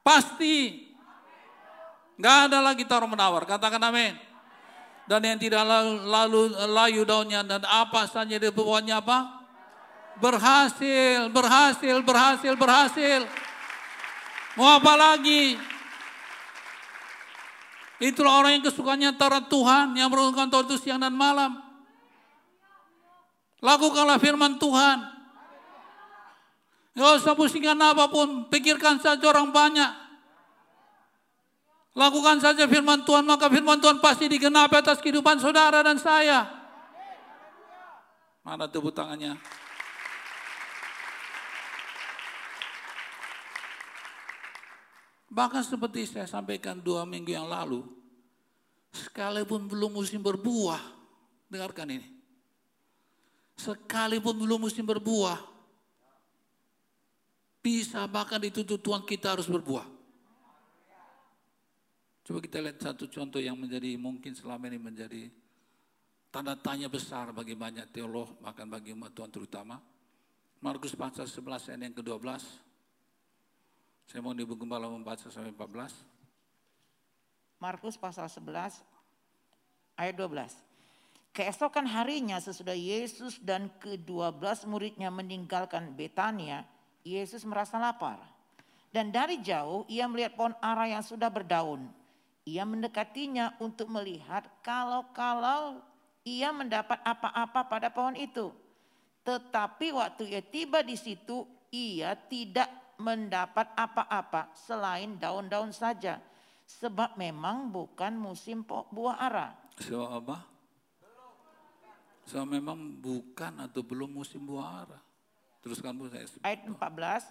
[0.04, 0.88] Pasti.
[2.20, 3.48] Gak ada lagi taruh menawar.
[3.48, 4.12] Katakan amin.
[5.08, 6.40] Dan yang tidak lalu, lalu
[6.70, 9.42] layu daunnya dan apa saja di bawahnya apa?
[10.20, 13.20] Berhasil, berhasil, berhasil, berhasil.
[14.60, 15.56] Mau apa lagi?
[17.96, 21.56] Itulah orang yang kesukaannya antara Tuhan yang melakukan Tuhan itu siang dan malam.
[23.64, 25.00] Lakukanlah firman Tuhan.
[26.92, 29.92] Gak usah pusingkan apa pun, pikirkan saja orang banyak.
[31.96, 36.44] Lakukan saja firman Tuhan, maka firman Tuhan pasti digenapi atas kehidupan saudara dan saya.
[38.44, 39.40] Mana tepuk tangannya?
[45.30, 47.86] Bahkan seperti saya sampaikan dua minggu yang lalu,
[48.90, 50.82] sekalipun belum musim berbuah,
[51.46, 52.08] dengarkan ini.
[53.54, 55.38] Sekalipun belum musim berbuah,
[57.62, 59.86] bisa bahkan dituntut Tuhan kita harus berbuah.
[62.26, 65.30] Coba kita lihat satu contoh yang menjadi mungkin selama ini menjadi
[66.30, 69.78] tanda tanya besar bagi banyak teolog, bahkan bagi umat Tuhan terutama.
[70.58, 72.69] Markus pasal 11 ayat yang ke-12.
[74.10, 75.94] Saya mau Ibu Gembala membaca sampai 14.
[77.62, 78.82] Markus pasal 11
[79.94, 80.50] ayat 12.
[81.30, 86.66] Keesokan harinya sesudah Yesus dan ke-12 muridnya meninggalkan Betania,
[87.06, 88.18] Yesus merasa lapar.
[88.90, 91.86] Dan dari jauh ia melihat pohon ara yang sudah berdaun.
[92.50, 95.78] Ia mendekatinya untuk melihat kalau-kalau
[96.26, 98.50] ia mendapat apa-apa pada pohon itu.
[99.22, 106.20] Tetapi waktu ia tiba di situ, ia tidak mendapat apa-apa selain daun-daun saja.
[106.68, 109.48] Sebab memang bukan musim buah ara.
[109.80, 110.46] So apa?
[112.30, 115.00] So memang bukan atau belum musim buah ara.
[115.66, 116.30] Teruskan Bu saya.
[116.46, 117.26] Ayat 14.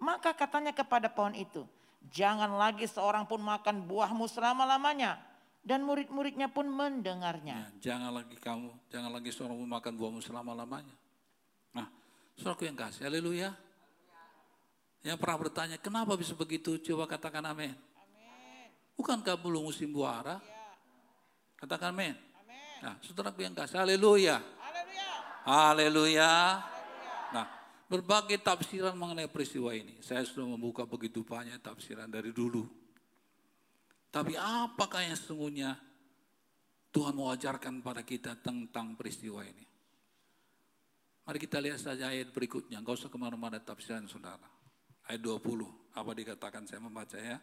[0.00, 1.62] Maka katanya kepada pohon itu,
[2.08, 5.20] jangan lagi seorang pun makan buahmu selama-lamanya.
[5.60, 7.68] Dan murid-muridnya pun mendengarnya.
[7.68, 10.96] Ya, jangan lagi kamu, jangan lagi seorang pun makan buahmu selama-lamanya.
[11.76, 11.86] Nah,
[12.40, 13.52] saudaraku yang kasih, haleluya.
[15.00, 16.76] Yang pernah bertanya, kenapa bisa begitu?
[16.76, 17.72] Coba katakan amin.
[19.00, 20.36] Bukankah belum musim buah ara?
[20.44, 20.76] Ya.
[21.56, 22.14] Katakan amin.
[22.84, 24.44] Nah, saudaraku yang kasih, haleluya.
[25.48, 26.60] Haleluya.
[27.32, 27.46] Nah,
[27.88, 29.96] berbagai tafsiran mengenai peristiwa ini.
[30.04, 32.68] Saya sudah membuka begitu banyak tafsiran dari dulu.
[34.12, 35.80] Tapi apakah yang sesungguhnya
[36.92, 39.64] Tuhan mau ajarkan pada kita tentang peristiwa ini?
[41.24, 42.84] Mari kita lihat saja ayat berikutnya.
[42.84, 44.59] Gak usah ke mana-mana tafsiran saudara
[45.10, 45.66] ayat 20.
[45.98, 47.42] Apa dikatakan saya membaca ya.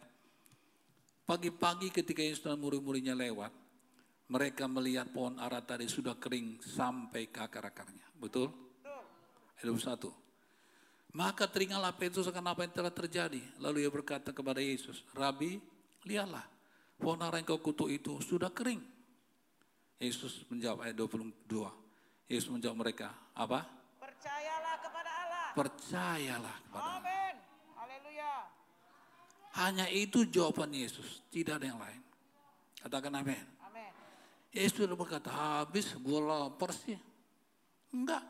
[1.28, 3.52] Pagi-pagi ketika Yesus dan murid-muridnya lewat,
[4.32, 8.08] mereka melihat pohon ara tadi sudah kering sampai ke akar-akarnya.
[8.16, 8.48] Betul?
[9.60, 10.08] Ayat 21.
[11.12, 13.40] Maka teringatlah Petrus akan apa yang telah terjadi.
[13.60, 15.60] Lalu ia berkata kepada Yesus, Rabi,
[16.08, 16.44] lihatlah,
[16.96, 18.80] pohon ara yang kau kutuk itu sudah kering.
[20.00, 21.32] Yesus menjawab ayat 22.
[22.28, 23.64] Yesus menjawab mereka, apa?
[23.98, 25.46] Percayalah kepada Allah.
[25.56, 26.97] Percayalah kepada Allah.
[29.58, 31.98] Hanya itu jawaban Yesus, tidak ada yang lain.
[32.78, 33.42] Katakan amin.
[33.66, 33.90] Amin.
[34.54, 36.94] Yesus sudah berkata, habis gue lapar sih.
[37.90, 38.22] Enggak.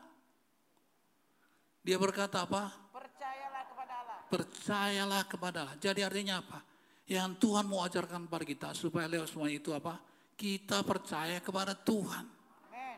[1.85, 2.73] Dia berkata apa?
[2.89, 4.19] Percayalah kepada Allah.
[4.25, 5.75] Percayalah kepada Allah.
[5.77, 6.65] Jadi artinya apa?
[7.05, 10.01] Yang Tuhan mau ajarkan kepada kita supaya lewat semua itu apa?
[10.33, 12.25] Kita percaya kepada Tuhan.
[12.25, 12.97] Amin.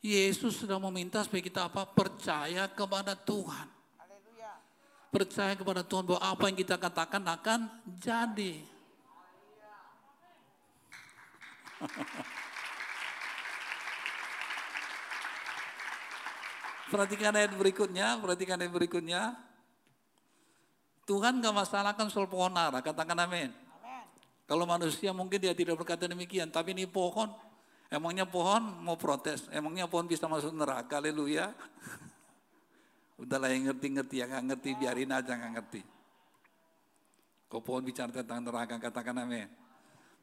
[0.00, 1.84] Yesus sudah meminta supaya kita apa?
[1.84, 3.73] Percaya kepada Tuhan
[5.14, 7.70] percaya kepada Tuhan bahwa apa yang kita katakan akan
[8.02, 8.66] jadi.
[16.90, 19.38] Perhatikan ayat berikutnya, perhatikan ayat berikutnya.
[21.04, 23.54] Tuhan gak masalahkan soal pohon ara, katakan amin.
[24.44, 27.30] Kalau manusia mungkin dia tidak berkata demikian, tapi ini pohon.
[27.92, 31.54] Emangnya pohon mau protes, emangnya pohon bisa masuk neraka, haleluya.
[33.14, 35.82] Udahlah yang ngerti-ngerti, yang nggak ngerti biarin aja nggak ngerti.
[37.46, 39.46] Kau pohon bicara tentang neraka, katakan amin.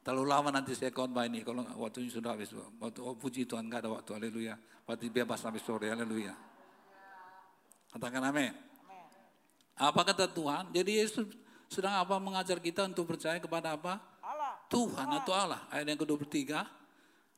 [0.02, 2.52] Terlalu lama nanti saya khotbah ini, kalau waktunya sudah habis.
[2.52, 4.58] Waktu, oh, puji Tuhan, nggak ada waktu, haleluya.
[4.84, 6.34] Berarti bebas sampai sore, haleluya.
[7.94, 8.52] Katakan amin.
[9.78, 10.68] Apa kata Tuhan?
[10.74, 11.24] Jadi Yesus
[11.72, 13.96] sedang apa mengajar kita untuk percaya kepada apa?
[14.20, 14.60] Allah.
[14.68, 15.20] Tuhan Allah.
[15.24, 15.60] atau Allah.
[15.72, 16.52] Ayat yang ke-23.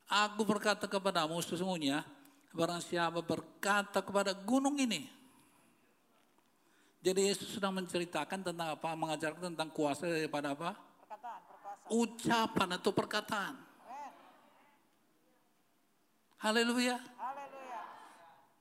[0.05, 2.03] Aku berkata kepadamu sesungguhnya,
[2.51, 5.07] barang siapa berkata kepada gunung ini,
[7.05, 8.97] jadi Yesus sedang menceritakan tentang apa?
[8.97, 10.73] Mengajarkan tentang kuasa daripada apa?
[10.73, 11.85] Perkataan, perkuasa.
[11.93, 13.55] Ucapan atau perkataan.
[16.41, 16.97] Haleluya.
[16.97, 17.81] Haleluya.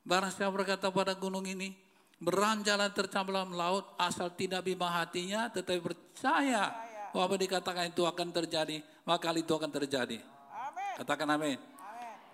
[0.05, 1.73] Barang siapa berkata pada gunung ini,
[2.21, 6.85] beranjalan tercambelam laut, asal tidak bimbang hatinya, tetapi percaya
[7.15, 10.19] Apa dikatakan itu akan terjadi, maka hal itu akan terjadi.
[10.51, 10.95] Amin.
[10.99, 11.59] Katakan amin.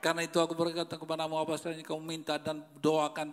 [0.00, 3.28] Karena itu aku berkata kepadamu apa saja kau minta dan doakan.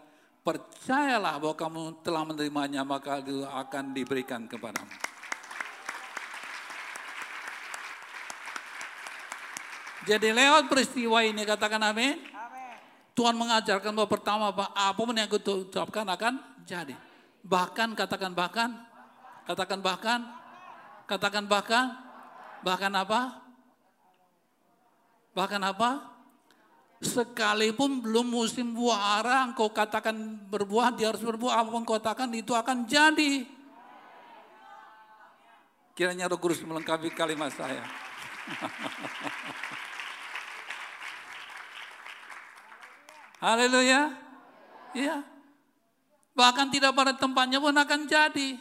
[0.47, 4.87] Percayalah bahwa kamu telah menerimanya maka itu akan diberikan kepadamu.
[10.07, 12.15] Jadi lewat peristiwa ini katakan amin.
[12.31, 12.79] Amin.
[13.11, 16.95] Tuhan mengajarkan bahwa pertama apa apa pun yang aku ucapkan akan jadi.
[17.43, 18.71] Bahkan katakan bahkan,
[19.43, 20.19] katakan bahkan,
[21.11, 21.91] katakan bahkan,
[22.63, 23.43] bahkan apa?
[25.35, 26.16] Bahkan apa?
[26.97, 30.17] Sekalipun belum musim buah arah, engkau katakan
[30.49, 33.45] berbuah, dia harus berbuah, apa pun kau katakan itu akan jadi.
[35.93, 37.85] Kiranya Roh Kudus melengkapi kalimat saya.
[43.45, 44.17] Haleluya.
[44.97, 45.21] Iya.
[46.33, 48.57] Bahkan tidak pada tempatnya pun akan jadi.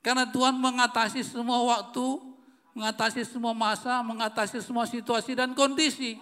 [0.00, 2.25] Karena Tuhan mengatasi semua waktu,
[2.76, 6.20] mengatasi semua masa, mengatasi semua situasi dan kondisi.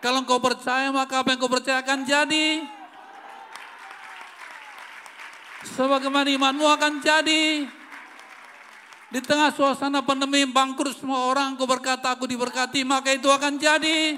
[0.00, 2.64] Kalau engkau percaya maka apa yang kau percaya akan jadi.
[5.76, 7.68] Sebagaimana imanmu akan jadi.
[9.06, 14.16] Di tengah suasana pandemi bangkrut semua orang, kau berkata aku diberkati, maka itu akan jadi.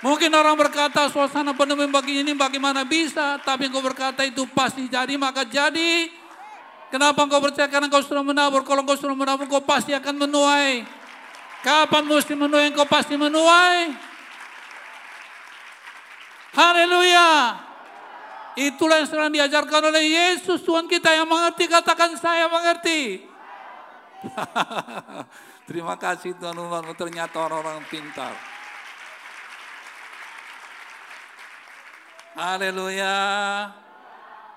[0.00, 5.14] Mungkin orang berkata suasana pandemi bagi ini bagaimana bisa, tapi engkau berkata itu pasti jadi,
[5.20, 6.17] maka jadi.
[6.88, 7.68] Kenapa engkau percaya?
[7.68, 8.64] Karena engkau sudah menabur.
[8.64, 10.88] Kalau engkau sudah menabur, engkau pasti akan menuai.
[11.60, 12.72] Kapan mesti menuai?
[12.72, 13.92] Engkau pasti menuai.
[16.56, 17.60] Haleluya.
[18.58, 21.70] Itulah yang sedang diajarkan oleh Yesus Tuhan kita yang mengerti.
[21.70, 23.22] Katakan saya mengerti.
[25.68, 28.34] Terima kasih Tuhan umatmu ternyata orang-orang pintar.
[32.34, 33.14] Haleluya.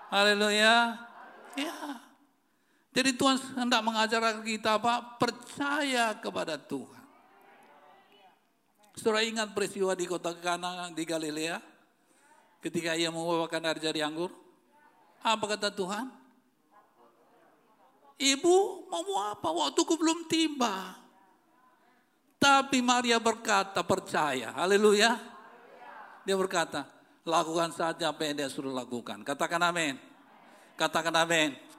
[0.10, 0.98] Haleluya.
[1.60, 2.01] Ya.
[2.92, 5.16] Jadi Tuhan hendak mengajar kita apa?
[5.16, 7.04] Percaya kepada Tuhan.
[9.00, 11.64] Saudara ingat peristiwa di kota Kana di Galilea?
[12.60, 14.30] Ketika ia membawakan air jadi anggur.
[15.24, 16.12] Apa kata Tuhan?
[18.22, 19.50] Ibu mau apa?
[19.50, 20.94] Waktuku belum tiba.
[22.38, 24.54] Tapi Maria berkata percaya.
[24.54, 25.18] Haleluya.
[26.22, 26.86] Dia berkata,
[27.26, 29.26] lakukan saja apa yang dia suruh lakukan.
[29.26, 29.98] Katakan amin.
[30.78, 31.71] Katakan amin.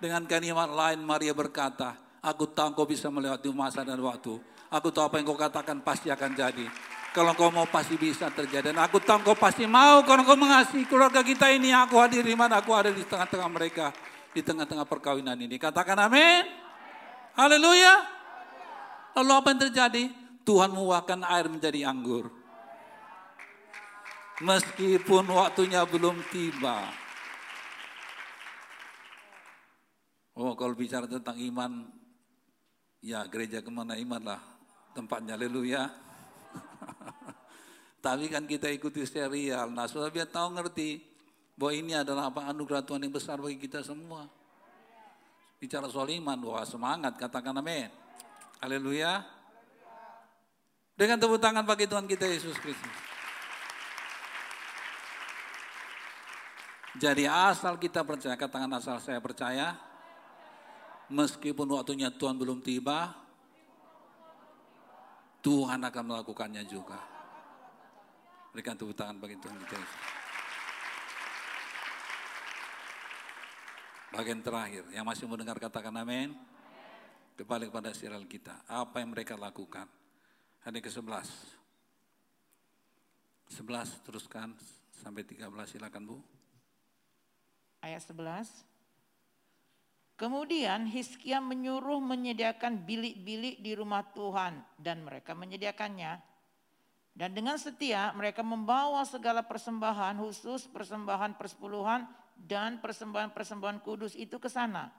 [0.00, 1.92] Dengan kalimat lain Maria berkata,
[2.24, 4.40] aku tahu kau bisa melewati masa dan waktu.
[4.72, 6.64] Aku tahu apa yang kau katakan pasti akan jadi.
[7.10, 8.72] Kalau kau mau pasti bisa terjadi.
[8.72, 11.74] Dan aku tahu kau pasti mau kalau kau mengasihi keluarga kita ini.
[11.74, 13.92] Aku hadir di mana aku ada di tengah-tengah mereka.
[14.30, 15.58] Di tengah-tengah perkawinan ini.
[15.58, 16.46] Katakan amin.
[17.34, 17.94] Haleluya.
[19.18, 20.04] Lalu apa yang terjadi?
[20.46, 22.30] Tuhan menguahkan air menjadi anggur.
[24.40, 27.09] Meskipun waktunya belum tiba.
[30.40, 31.84] Oh kalau bicara tentang iman,
[33.04, 34.40] ya gereja ke mana iman lah
[34.96, 35.92] tempatnya, haleluya.
[38.04, 41.04] Tapi kan kita ikuti serial, nah sudah biar tahu ngerti
[41.60, 44.24] bahwa ini adalah apa anugerah Tuhan yang besar bagi kita semua.
[45.60, 47.92] Bicara soal iman, wah semangat, katakan amin.
[48.64, 49.20] Haleluya.
[50.96, 52.96] Dengan tepuk tangan bagi Tuhan kita Yesus Kristus.
[56.96, 59.89] Jadi asal kita percaya, katakan asal saya percaya,
[61.10, 63.12] meskipun waktunya Tuhan belum tiba,
[65.42, 66.98] Tuhan akan melakukannya juga.
[68.54, 69.78] Berikan tepuk tangan bagi Tuhan kita.
[74.10, 76.34] Bagian terakhir, yang masih mendengar katakan amin.
[77.38, 78.66] Kembali kepada serial kita.
[78.66, 79.86] Apa yang mereka lakukan?
[80.60, 81.30] Hari ke-11.
[83.48, 84.52] 11 teruskan
[84.92, 86.16] sampai 13 silakan Bu.
[87.80, 88.69] Ayat 11.
[90.20, 96.20] Kemudian Hizkia menyuruh menyediakan bilik-bilik di rumah Tuhan dan mereka menyediakannya.
[97.16, 102.04] Dan dengan setia mereka membawa segala persembahan khusus, persembahan persepuluhan
[102.36, 104.92] dan persembahan-persembahan kudus itu ke sana.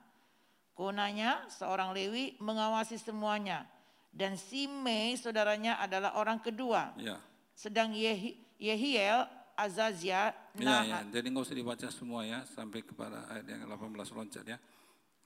[0.73, 3.69] Konanya seorang Lewi mengawasi semuanya.
[4.09, 6.97] Dan Simei saudaranya adalah orang kedua.
[6.97, 7.21] Ya.
[7.53, 10.99] Sedang Yehi, Yehiel, Azazia, Ya, ya.
[11.07, 14.57] Jadi nggak usah dibaca semua ya sampai kepada ayat yang 18 loncat ya.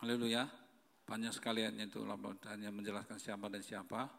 [0.04, 0.50] Haleluya.
[1.06, 2.02] Panjang sekali ayatnya itu
[2.50, 4.10] hanya menjelaskan siapa dan siapa.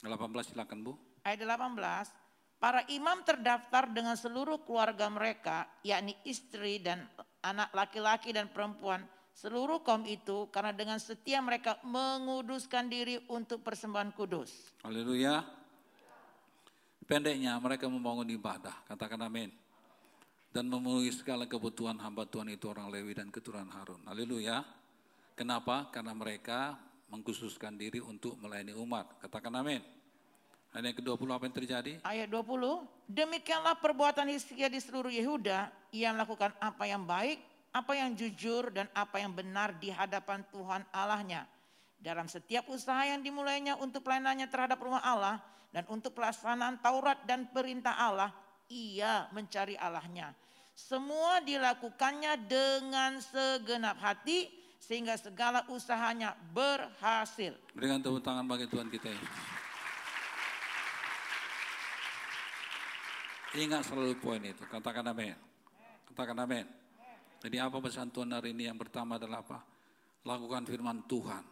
[0.00, 0.92] 18 silakan Bu.
[1.20, 7.04] ayat 18, para imam terdaftar dengan seluruh keluarga mereka, yakni istri dan
[7.44, 9.04] anak laki-laki dan perempuan,
[9.36, 14.72] seluruh kaum itu karena dengan setia mereka menguduskan diri untuk persembahan kudus.
[14.80, 15.44] Haleluya.
[17.04, 18.86] Pendeknya mereka membangun ibadah.
[18.88, 19.52] Katakan amin.
[20.50, 24.02] Dan memenuhi segala kebutuhan hamba Tuhan itu orang Lewi dan keturunan Harun.
[24.06, 24.62] Haleluya.
[25.40, 25.88] Kenapa?
[25.88, 26.76] Karena mereka
[27.08, 29.16] mengkhususkan diri untuk melayani umat.
[29.24, 29.80] Katakan amin.
[30.68, 31.92] Dan yang ke-20 apa yang terjadi?
[32.04, 37.40] Ayat 20, demikianlah perbuatan Hizkia di seluruh Yehuda, ia melakukan apa yang baik,
[37.72, 41.48] apa yang jujur, dan apa yang benar di hadapan Tuhan Allahnya.
[41.96, 45.40] Dalam setiap usaha yang dimulainya untuk pelayanannya terhadap rumah Allah,
[45.72, 48.28] dan untuk pelaksanaan Taurat dan perintah Allah,
[48.68, 50.36] ia mencari Allahnya.
[50.76, 57.52] Semua dilakukannya dengan segenap hati, sehingga segala usahanya berhasil.
[57.76, 59.12] Berikan tepuk tangan bagi Tuhan kita.
[59.12, 59.60] Yesus.
[63.50, 65.36] Ingat selalu poin itu, katakan amin.
[66.10, 66.66] Katakan amin.
[67.40, 68.68] Jadi apa pesan Tuhan hari ini?
[68.68, 69.58] Yang pertama adalah apa?
[70.28, 71.44] Lakukan firman Tuhan.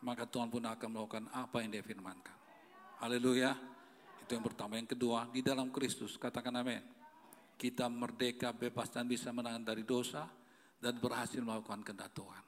[0.00, 2.36] Maka Tuhan pun akan melakukan apa yang dia firmankan.
[3.04, 3.52] Haleluya.
[4.24, 4.80] Itu yang pertama.
[4.80, 6.16] Yang kedua, di dalam Kristus.
[6.16, 6.80] Katakan amin.
[7.60, 10.24] Kita merdeka, bebas dan bisa menang dari dosa.
[10.80, 12.45] Dan berhasil melakukan kehendak Tuhan.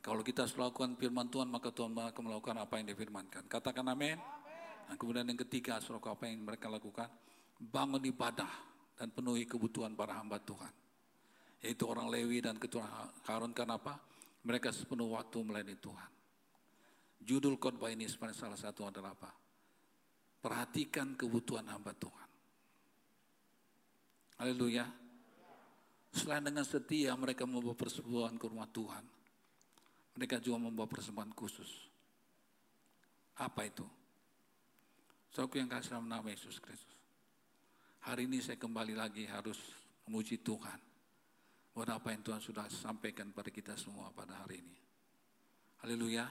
[0.00, 3.44] Kalau kita melakukan firman Tuhan, maka Tuhan akan melakukan apa yang difirmankan.
[3.46, 4.16] Katakan amin.
[4.88, 7.08] Dan kemudian yang ketiga, selalu apa yang mereka lakukan?
[7.60, 8.48] bangun ibadah
[8.96, 10.72] dan penuhi kebutuhan para hamba Tuhan.
[11.60, 12.88] Yaitu orang Lewi dan ketua
[13.28, 14.00] Harun kenapa?
[14.40, 16.10] Mereka sepenuh waktu melayani Tuhan.
[17.20, 19.28] Judul khotbah ini sebenarnya salah satu adalah apa?
[20.40, 22.28] Perhatikan kebutuhan hamba Tuhan.
[24.40, 24.88] Haleluya.
[26.16, 29.04] Selain dengan setia mereka membawa persembahan ke rumah Tuhan.
[30.18, 31.90] Mereka juga membawa persembahan khusus.
[33.38, 33.86] Apa itu?
[35.30, 36.98] Saudara yang kasih dalam nama Yesus Kristus.
[38.02, 39.60] Hari ini saya kembali lagi harus
[40.08, 40.80] memuji Tuhan.
[41.70, 44.78] Buat apa yang Tuhan sudah sampaikan pada kita semua pada hari ini.
[45.86, 46.26] Haleluya.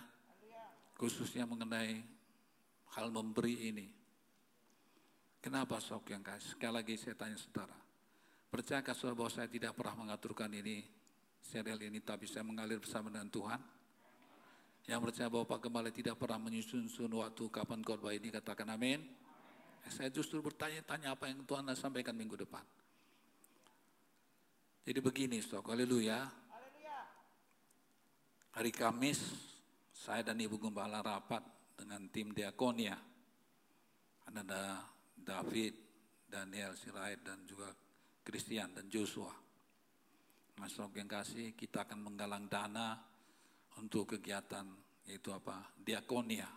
[0.99, 2.03] Khususnya mengenai
[2.99, 3.88] hal memberi ini.
[5.39, 6.59] Kenapa sok yang kasih?
[6.59, 7.77] Sekali lagi saya tanya saudara.
[8.51, 10.84] Percayakah saudara bahwa saya tidak pernah mengaturkan ini,
[11.41, 13.61] serial ini, tapi saya mengalir bersama dengan Tuhan?
[14.89, 19.05] Yang percaya bahwa Pak Gembala tidak pernah menyusun waktu kapan khotbah ini, katakan amin.
[19.89, 22.61] Saya justru bertanya-tanya apa yang Tuhan sampaikan minggu depan.
[24.85, 26.25] Jadi begini, stok, haleluya.
[28.49, 29.21] Hari Kamis,
[29.93, 31.45] saya dan Ibu Gembala rapat
[31.77, 32.97] dengan tim Diakonia.
[34.25, 34.81] Ada
[35.13, 35.73] David,
[36.25, 37.69] Daniel, Sirait, dan juga
[38.25, 39.49] Christian dan Joshua.
[40.60, 42.99] Mas yang kasih, kita akan menggalang dana
[43.80, 44.68] untuk kegiatan
[45.07, 45.72] yaitu apa?
[45.80, 46.51] Diakonia.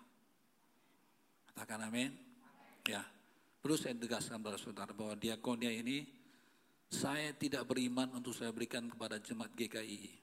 [1.54, 2.10] Katakan amin.
[2.82, 3.06] Ya,
[3.62, 6.02] perlu saya tegaskan pada saudara bahwa diakonia ini
[6.90, 10.18] saya tidak beriman untuk saya berikan kepada jemaat GKI.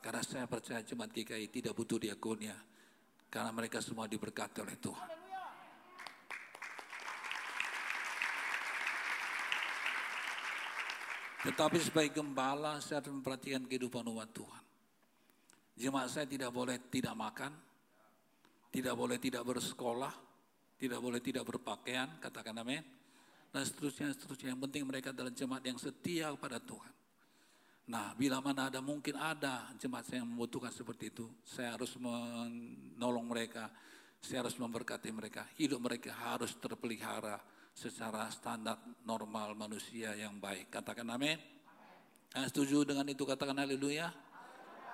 [0.00, 2.56] Karena saya percaya jemaat GKI tidak butuh diakonia.
[3.28, 5.21] Karena mereka semua diberkati oleh Tuhan.
[11.42, 14.62] Tetapi sebagai gembala saya harus memperhatikan kehidupan umat Tuhan.
[15.74, 17.50] Jemaat saya tidak boleh tidak makan,
[18.70, 20.14] tidak boleh tidak bersekolah,
[20.78, 22.82] tidak boleh tidak berpakaian, katakan amin.
[23.50, 24.54] Dan seterusnya, seterusnya.
[24.54, 26.94] Yang penting mereka adalah jemaat yang setia kepada Tuhan.
[27.90, 33.26] Nah, bila mana ada mungkin ada jemaat saya yang membutuhkan seperti itu, saya harus menolong
[33.26, 33.66] mereka,
[34.22, 35.42] saya harus memberkati mereka.
[35.58, 37.42] Hidup mereka harus terpelihara
[37.72, 38.76] secara standar
[39.08, 40.68] normal manusia yang baik.
[40.68, 41.40] Katakan amin.
[42.32, 44.08] Yang setuju dengan itu katakan haleluya.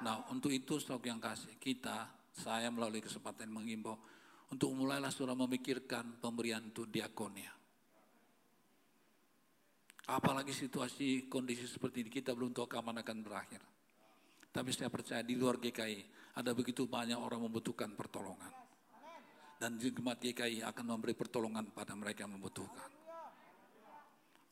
[0.02, 3.98] Nah, untuk itu stok yang kasih kita, saya melalui kesempatan mengimbau
[4.48, 7.50] untuk mulailah saudara memikirkan pemberian untuk diakonia.
[10.08, 13.60] Apalagi situasi kondisi seperti ini kita belum tahu kapan akan berakhir.
[14.48, 18.67] Tapi saya percaya di luar GKI ada begitu banyak orang membutuhkan pertolongan.
[19.58, 22.90] Dan jemaat GKI akan memberi pertolongan pada mereka yang membutuhkan.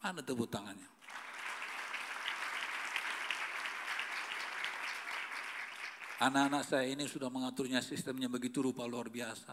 [0.02, 0.90] Mana tepuk tangannya?
[6.16, 9.52] Anak-anak saya ini sudah mengaturnya sistemnya begitu rupa luar biasa.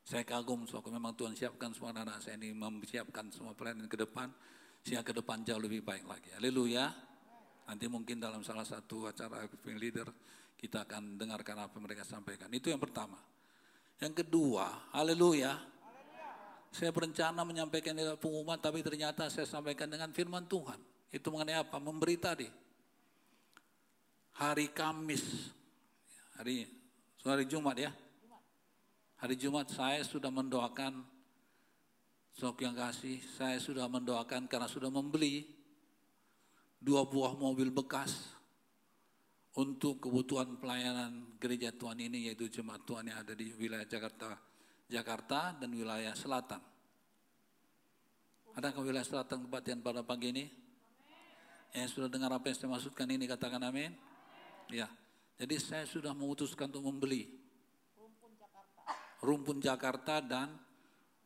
[0.00, 4.32] Saya kagum, so memang Tuhan siapkan semua anak-anak saya ini, mempersiapkan semua pelayanan ke depan,
[4.80, 6.32] sehingga ke depan jauh lebih baik lagi.
[6.32, 6.88] Haleluya.
[7.68, 9.44] Nanti mungkin dalam salah satu acara
[9.76, 10.08] Leader,
[10.56, 12.48] kita akan dengarkan apa mereka sampaikan.
[12.48, 13.20] Itu yang pertama.
[13.98, 15.58] Yang kedua, haleluya.
[16.70, 20.78] Saya berencana menyampaikan pengumuman, tapi ternyata saya sampaikan dengan firman Tuhan.
[21.10, 21.80] Itu mengenai apa?
[21.80, 22.48] Memberi tadi.
[24.38, 25.50] Hari Kamis,
[26.38, 26.70] hari,
[27.26, 27.90] hari Jumat ya,
[29.18, 31.02] Hari Jumat saya sudah mendoakan
[32.38, 35.42] Sok yang kasih, saya sudah mendoakan karena sudah membeli
[36.78, 38.37] dua buah mobil bekas
[39.56, 44.36] untuk kebutuhan pelayanan gereja Tuhan ini yaitu jemaat Tuhan yang ada di wilayah Jakarta,
[44.90, 46.60] Jakarta dan wilayah selatan.
[48.58, 50.44] Ada ke wilayah selatan kebatian pada pagi ini?
[51.72, 53.94] Yang sudah dengar apa yang saya maksudkan ini katakan amin.
[54.68, 54.90] Ya,
[55.38, 57.38] Jadi saya sudah memutuskan untuk membeli
[59.18, 60.54] Rumpun Jakarta dan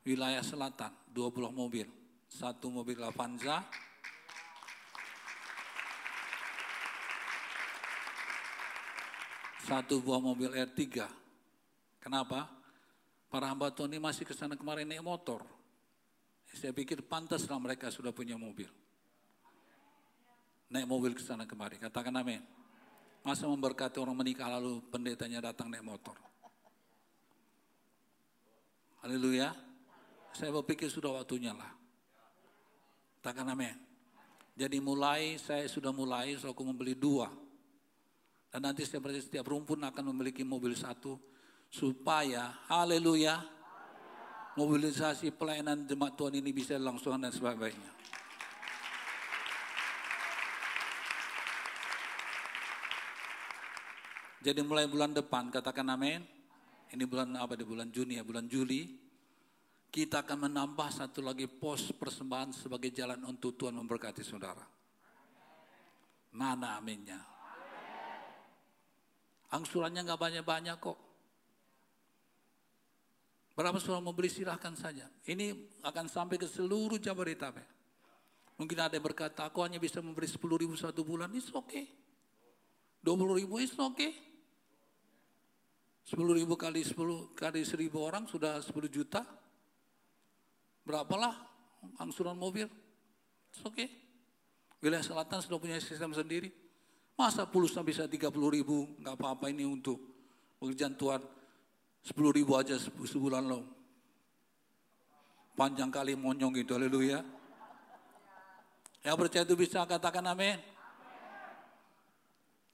[0.05, 1.85] wilayah selatan, dua buah mobil.
[2.29, 3.69] Satu mobil Avanza,
[9.63, 11.07] satu buah mobil R3.
[12.03, 12.51] Kenapa?
[13.31, 15.47] Para hamba Tuhan ini masih ke sana kemarin naik motor.
[16.53, 18.69] Saya pikir pantaslah mereka sudah punya mobil.
[20.69, 21.81] Naik mobil ke sana kemari.
[21.81, 22.45] Katakan amin.
[23.23, 26.19] Masa memberkati orang menikah lalu pendetanya datang naik motor.
[29.01, 29.55] Haleluya.
[30.37, 31.71] Saya berpikir sudah waktunya lah.
[33.23, 33.79] Takkan amin.
[34.53, 37.42] Jadi mulai, saya sudah mulai, so membeli dua.
[38.53, 41.17] Dan nanti berarti setiap rumpun akan memiliki mobil satu.
[41.73, 43.41] Supaya, haleluya,
[44.61, 47.89] mobilisasi pelayanan jemaat Tuhan ini bisa langsung dan sebagainya.
[54.45, 56.21] Jadi mulai bulan depan, katakan amin.
[56.93, 59.01] Ini bulan apa di bulan Juni ya, bulan Juli.
[59.89, 64.65] Kita akan menambah satu lagi pos persembahan sebagai jalan untuk Tuhan memberkati saudara.
[66.37, 67.32] Mana aminnya?
[69.53, 70.99] Angsurannya nggak banyak-banyak kok.
[73.53, 75.05] Berapa saudara mau beli silahkan saja.
[75.29, 75.53] Ini
[75.85, 77.69] akan sampai ke seluruh Jabodetabek.
[78.57, 81.85] Mungkin ada yang berkata, aku hanya bisa memberi 10 ribu satu bulan, it's okay.
[83.05, 84.15] 20 ribu it's okay.
[86.07, 89.27] 10 ribu kali 10 kali 1000 orang sudah 10 juta.
[90.83, 91.35] Berapalah
[91.99, 92.67] angsuran mobil?
[93.67, 93.75] Oke.
[93.75, 93.89] Okay.
[94.83, 96.62] Wilayah selatan sudah punya sistem sendiri.
[97.23, 99.95] Masa pulsa bisa 30 ribu, nggak apa-apa ini untuk
[100.59, 101.23] pekerjaan Tuhan.
[102.03, 103.63] 10 ribu aja sebulan loh.
[105.55, 107.23] Panjang kali monyong itu, haleluya.
[109.07, 110.59] Yang percaya itu bisa katakan amin.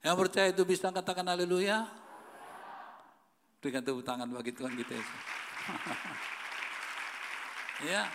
[0.01, 1.85] Yang percaya itu bisa katakan haleluya.
[3.61, 5.21] Berikan tepuk tangan bagi Tuhan kita Yesus.
[7.93, 8.09] ya,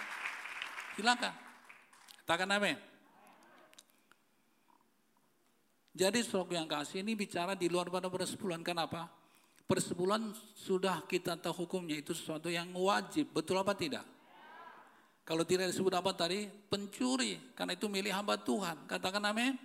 [0.98, 1.34] silakan.
[2.26, 2.93] Katakan amin.
[5.94, 8.66] Jadi stok yang kasih ini bicara di luar pada persepuluhan.
[8.66, 9.06] Kenapa?
[9.70, 13.30] Persepuluhan sudah kita tahu hukumnya itu sesuatu yang wajib.
[13.30, 14.02] Betul apa tidak?
[15.24, 16.50] Kalau tidak disebut apa tadi?
[16.50, 17.38] Pencuri.
[17.54, 18.90] Karena itu milik hamba Tuhan.
[18.90, 19.56] Katakan amin.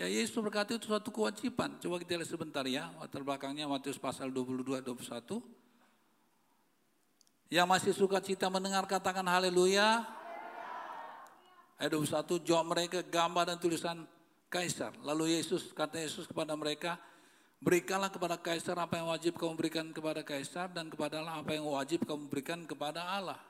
[0.00, 1.76] Ya Yesus berkata itu suatu kewajiban.
[1.78, 5.38] Coba kita lihat sebentar ya, latar belakangnya Matius pasal 22 21.
[7.52, 10.02] Yang masih suka cita mendengar katakan haleluya.
[11.76, 14.08] Ayat 21, jawab mereka gambar dan tulisan
[14.52, 14.92] kaisar.
[15.00, 17.00] Lalu Yesus kata Yesus kepada mereka,
[17.64, 21.64] berikanlah kepada kaisar apa yang wajib kamu berikan kepada kaisar dan kepada Allah apa yang
[21.64, 23.40] wajib kamu berikan kepada Allah.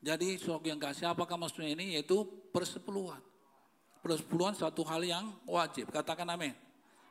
[0.00, 2.00] Jadi sok yang kasih apakah maksudnya ini?
[2.00, 3.20] Yaitu persepuluhan
[4.02, 5.88] persepuluhan satu hal yang wajib.
[5.94, 6.52] Katakan amin.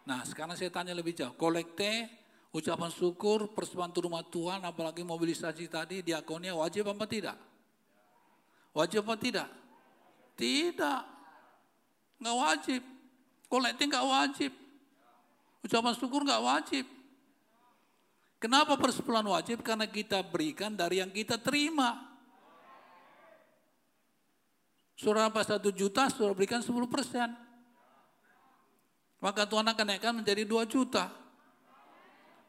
[0.04, 1.32] Nah sekarang saya tanya lebih jauh.
[1.40, 2.12] Kolekte,
[2.52, 7.40] ucapan syukur, persembahan rumah Tuhan, apalagi mobilisasi tadi, diakonnya wajib apa tidak?
[8.76, 9.50] Wajib apa tidak?
[10.36, 11.02] Tidak.
[12.22, 12.82] Nggak wajib.
[13.50, 14.52] Kolekte nggak wajib.
[15.66, 16.86] Ucapan syukur nggak wajib.
[18.42, 19.62] Kenapa persepuluhan wajib?
[19.62, 22.10] Karena kita berikan dari yang kita terima.
[24.98, 27.30] Surah apa satu juta, surah berikan 10 persen.
[29.22, 31.10] Maka Tuhan akan naikkan menjadi 2 juta.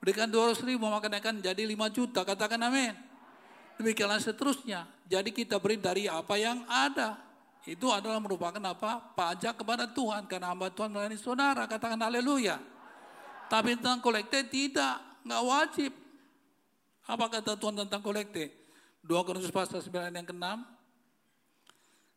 [0.00, 2.20] Berikan 200 ribu, maka naikkan menjadi 5 juta.
[2.24, 2.96] Katakan amin.
[3.76, 4.88] Demikianlah seterusnya.
[5.08, 7.20] Jadi kita beri dari apa yang ada.
[7.62, 9.14] Itu adalah merupakan apa?
[9.14, 10.26] Pajak kepada Tuhan.
[10.26, 11.66] Karena hamba Tuhan melayani saudara.
[11.70, 12.58] Katakan haleluya.
[13.46, 14.98] Tapi tentang kolekte tidak.
[15.22, 15.92] Nggak wajib.
[17.06, 18.50] Apa kata Tuhan tentang kolekte?
[19.02, 20.46] 2 Korintus pasal 9 yang ke-6.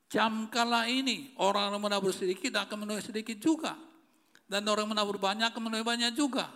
[0.05, 3.73] Jam kala ini orang yang menabur sedikit akan menuai sedikit juga.
[4.45, 6.53] Dan orang yang menabur banyak akan menuai banyak juga.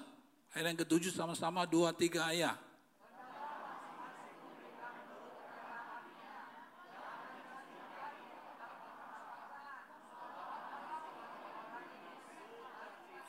[0.54, 2.69] Ayat yang ketujuh sama-sama dua tiga ayat.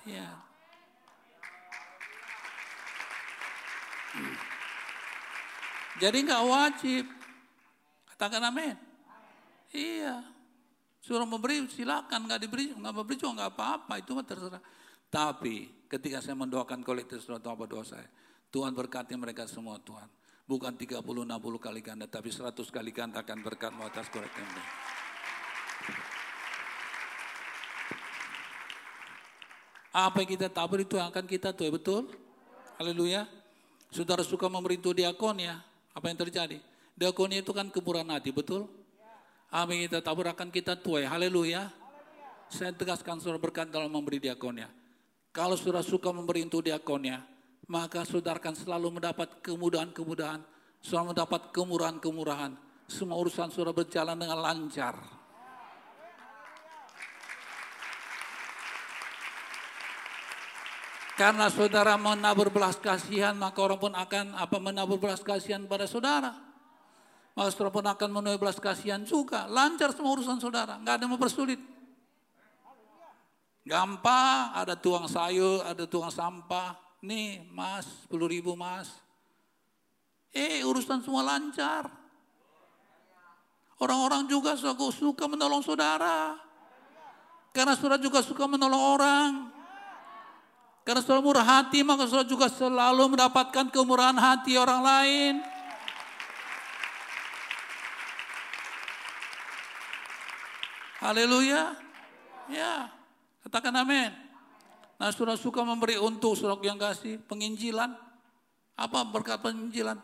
[0.09, 0.29] Ya.
[6.01, 7.05] Jadi nggak wajib.
[8.15, 8.77] Katakan amin.
[9.71, 10.25] Iya.
[11.01, 14.63] Suruh memberi silakan, nggak diberi, nggak memberi juga nggak apa-apa, itu terserah.
[15.09, 18.07] Tapi ketika saya mendoakan kolektif surat apa doa saya,
[18.53, 20.07] Tuhan berkati mereka semua Tuhan.
[20.45, 21.31] Bukan 30, 60
[21.63, 24.45] kali ganda, tapi 100 kali ganda akan berkatmu atas kolektif
[29.91, 32.03] Apa yang kita tabur itu yang akan kita tuh, betul?
[32.79, 33.27] Haleluya.
[33.91, 35.59] Saudara suka memberi itu diakon ya,
[35.91, 36.63] apa yang terjadi?
[36.95, 38.71] Diakonnya itu kan kemurahan hati, betul?
[39.51, 41.11] Amin kita tabur akan kita tuai.
[41.11, 41.75] Haleluya.
[42.47, 44.71] Saya tegaskan suara berkat dalam memberi diakonnya.
[45.35, 47.23] Kalau saudara suka memberi untuk diakonnya,
[47.67, 50.43] maka saudara akan selalu mendapat kemudahan-kemudahan,
[50.83, 52.55] selalu mendapat kemurahan-kemurahan.
[52.87, 55.20] Semua urusan saudara berjalan dengan lancar.
[61.21, 66.33] Karena saudara menabur belas kasihan, maka orang pun akan apa menabur belas kasihan pada saudara.
[67.37, 69.45] Maka saudara pun akan menuai belas kasihan juga.
[69.45, 71.61] Lancar semua urusan saudara, nggak ada yang mempersulit.
[73.69, 76.81] Gampang, ada tuang sayur, ada tuang sampah.
[77.05, 78.89] Nih mas, 10 ribu mas.
[80.33, 81.85] Eh urusan semua lancar.
[83.77, 86.41] Orang-orang juga suka, suka menolong saudara.
[87.53, 89.50] Karena saudara juga suka menolong orang.
[90.91, 95.35] Karena saudara murah hati, maka saudara juga selalu mendapatkan kemurahan hati orang lain.
[100.99, 101.79] Haleluya.
[102.51, 102.91] Ya.
[103.47, 104.11] Katakan amin.
[104.99, 107.95] Nah saudara suka memberi untuk saudara yang kasih penginjilan.
[108.75, 109.95] Apa berkat penginjilan?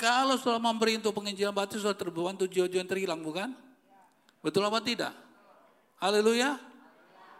[0.00, 3.52] Kalau saudara memberi untuk penginjilan berarti saudara untuk jiwa-jiwa yang terhilang bukan?
[4.40, 5.12] Betul apa tidak?
[6.00, 6.56] Haleluya.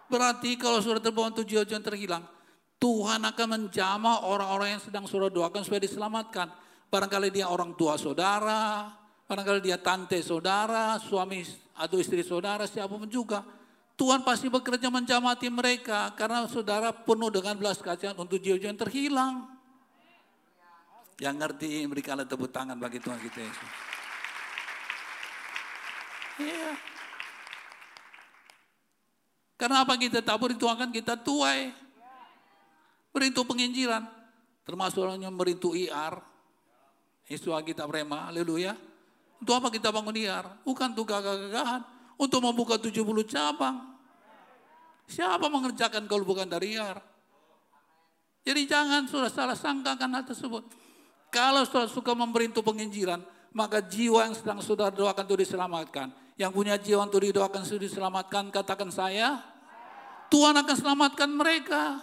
[0.08, 2.24] Berarti kalau saudara terbawa jiwa-jiwa yang terhilang,
[2.80, 6.48] Tuhan akan menjamah orang-orang yang sedang saudara doakan supaya diselamatkan.
[6.88, 8.88] Barangkali dia orang tua saudara,
[9.28, 11.44] barangkali dia tante saudara, suami
[11.76, 13.44] atau istri saudara, siapa pun juga.
[13.98, 19.34] Tuhan pasti bekerja menjamati mereka karena saudara penuh dengan belas kasihan untuk jiwa-jiwa yang terhilang.
[21.18, 23.70] Yang ngerti berikanlah tepuk tangan bagi Tuhan kita Yesus.
[26.38, 26.97] Iya.
[29.58, 31.74] Karena apa kita tabur dituangkan kita tuai.
[33.10, 34.06] Berintu penginjilan.
[34.62, 36.22] Termasuk orang yang berintu IR.
[37.26, 38.78] Yesus kita prema, haleluya.
[39.42, 40.46] Untuk apa kita bangun IR?
[40.62, 41.82] Bukan untuk gagah-gagahan.
[42.14, 43.98] Untuk membuka 70 cabang.
[45.08, 47.00] Siapa mengerjakan kalau bukan dari IAR?
[48.44, 50.68] Jadi jangan sudah salah sangkakan hal tersebut.
[51.32, 53.20] Kalau sudah suka memberi untuk penginjilan,
[53.52, 56.08] maka jiwa yang sedang saudara doakan itu diselamatkan.
[56.38, 59.42] Yang punya jiwa untuk didoakan sudah diselamatkan, katakan saya,
[60.30, 61.98] Tuhan akan selamatkan mereka.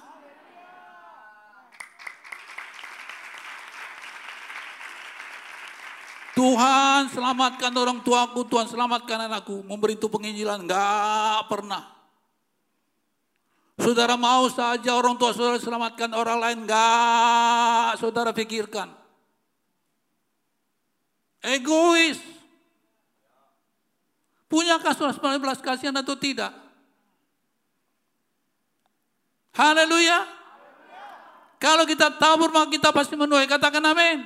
[6.36, 9.64] Tuhan selamatkan orang tuaku, Tuhan selamatkan anakku.
[9.64, 11.96] Memberi itu penginjilan, enggak pernah.
[13.80, 18.92] Saudara mau saja orang tua saudara selamatkan orang lain, enggak saudara pikirkan.
[21.40, 22.35] Egois.
[24.56, 26.56] Punyakah saudara belas kasihan atau tidak?
[29.52, 30.24] Haleluya.
[31.60, 33.52] Kalau kita tabur maka kita pasti menuai.
[33.52, 34.24] Katakan amin.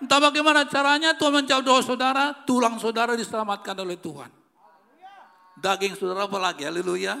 [0.00, 4.32] Entah bagaimana caranya Tuhan menjawab doa saudara, tulang saudara diselamatkan oleh Tuhan.
[5.60, 6.64] Daging saudara apa lagi?
[6.64, 7.20] Haleluya.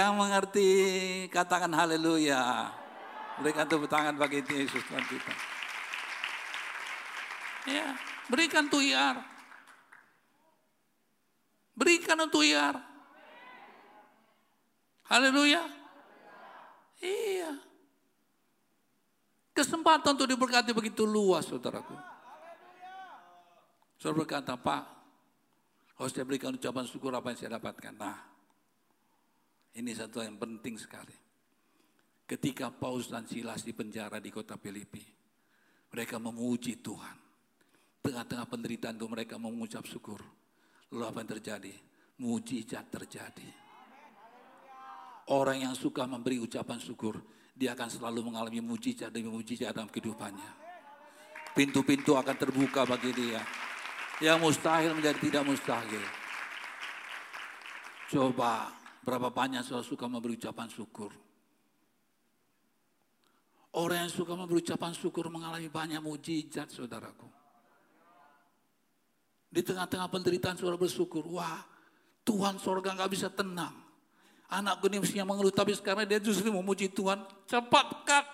[0.00, 0.68] Yang mengerti
[1.28, 2.72] katakan haleluya.
[3.44, 5.32] Berikan tepuk tangan bagi Yesus Tuhan kita.
[7.68, 7.92] Ya,
[8.30, 9.22] berikan tuh iar.
[11.76, 12.80] Berikan untuk iar.
[15.06, 15.62] Haleluya.
[17.04, 17.52] Iya.
[19.52, 21.96] Kesempatan untuk diberkati begitu luas, saudaraku.
[23.96, 24.82] Saudara berkata, Pak,
[25.96, 27.94] harus saya berikan ucapan syukur apa yang saya dapatkan.
[27.96, 28.20] Nah,
[29.76, 31.16] ini satu yang penting sekali.
[32.26, 35.04] Ketika Paulus dan Silas di penjara di kota Filipi,
[35.92, 37.25] mereka memuji Tuhan.
[38.06, 40.22] Tengah-tengah penderitaan itu mereka mengucap syukur.
[40.94, 41.74] Lalu apa yang terjadi?
[42.22, 43.50] Mujizat terjadi.
[45.34, 47.18] Orang yang suka memberi ucapan syukur,
[47.50, 50.64] dia akan selalu mengalami mujizat demi mujizat dalam kehidupannya.
[51.50, 53.42] Pintu-pintu akan terbuka bagi dia.
[54.22, 56.04] Yang mustahil menjadi tidak mustahil.
[58.06, 58.70] Coba
[59.06, 61.14] Berapa banyak saudara suka memberi ucapan syukur.
[63.78, 67.45] Orang yang suka memberi ucapan syukur mengalami banyak mujizat saudaraku.
[69.56, 71.24] Di tengah-tengah penderitaan saudara bersyukur.
[71.32, 71.64] Wah
[72.28, 73.72] Tuhan sorga nggak bisa tenang.
[74.52, 77.24] Anakku ini mestinya mengeluh tapi sekarang dia justru memuji Tuhan.
[77.48, 78.24] Cepat kat.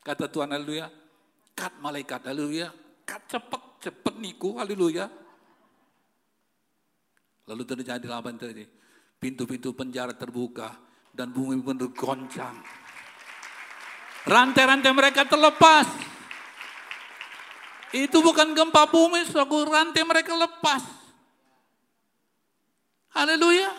[0.00, 0.88] Kata Tuhan haleluya.
[1.52, 2.72] Kat malaikat haleluya.
[3.04, 5.12] Kat cepat cepat niku haleluya.
[7.44, 8.64] Lalu terjadi apa yang terjadi?
[9.20, 10.80] Pintu-pintu penjara terbuka
[11.12, 12.56] dan bumi pun bergoncang.
[14.24, 15.84] Rantai-rantai mereka terlepas.
[17.94, 20.82] Itu bukan gempa bumi, suatu rantai mereka lepas.
[23.14, 23.70] Haleluya.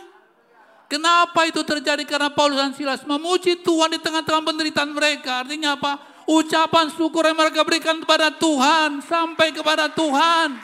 [0.88, 2.00] Kenapa itu terjadi?
[2.08, 5.44] Karena Paulus dan Silas memuji Tuhan di tengah-tengah penderitaan mereka.
[5.44, 6.00] Artinya apa?
[6.32, 9.04] Ucapan syukur yang mereka berikan kepada Tuhan.
[9.04, 10.56] Sampai kepada Tuhan.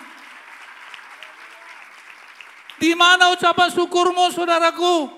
[2.79, 5.11] Di mana ucapan syukurmu saudaraku?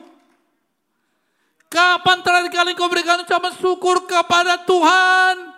[1.70, 5.53] Kapan terakhir kali kau berikan ucapan syukur kepada Tuhan?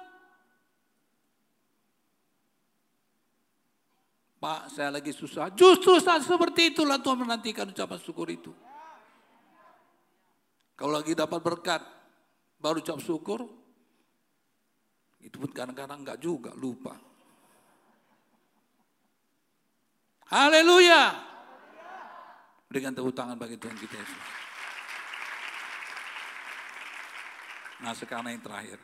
[4.45, 5.49] Pak, saya lagi susah.
[5.57, 8.53] Justru saat seperti itulah Tuhan menantikan ucapan syukur itu.
[10.77, 11.81] Kalau lagi dapat berkat,
[12.61, 13.41] baru ucap syukur,
[15.17, 16.93] itu pun kadang-kadang enggak juga, lupa.
[20.30, 21.17] Haleluya.
[22.69, 24.26] Berikan tepuk tangan bagi Tuhan kita Yesus.
[27.81, 28.77] Nah sekarang yang terakhir.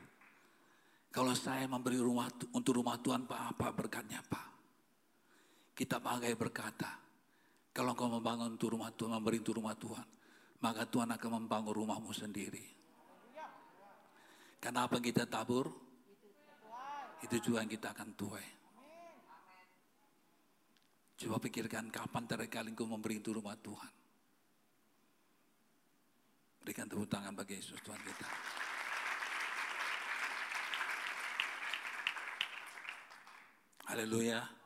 [1.13, 4.50] Kalau saya memberi rumah untuk rumah Tuhan, Pak, apa berkatnya Pak?
[5.81, 6.93] Kita bagai berkata,
[7.73, 10.05] kalau kau membangun untuk rumah Tuhan, memberi untuk rumah Tuhan,
[10.61, 12.61] maka Tuhan akan membangun rumahmu sendiri.
[14.61, 15.73] Karena apa kita tabur,
[17.25, 18.47] itu juga yang kita akan tuai.
[21.17, 23.93] Coba pikirkan kapan terakhir kali kau memberi untuk rumah Tuhan.
[26.61, 28.29] Berikan tepuk tangan bagi Yesus Tuhan kita.
[33.89, 34.60] Haleluya.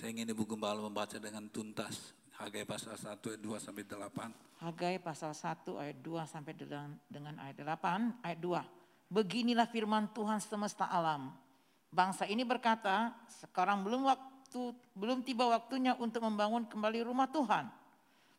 [0.00, 4.64] Saya ingin Ibu Gembala membaca dengan tuntas Hagai pasal 1 ayat 2 sampai 8.
[4.64, 6.56] Hagai pasal 1 ayat 2 sampai
[7.04, 9.12] dengan ayat 8, ayat 2.
[9.12, 11.36] Beginilah firman Tuhan semesta alam.
[11.92, 17.68] Bangsa ini berkata, sekarang belum waktu belum tiba waktunya untuk membangun kembali rumah Tuhan.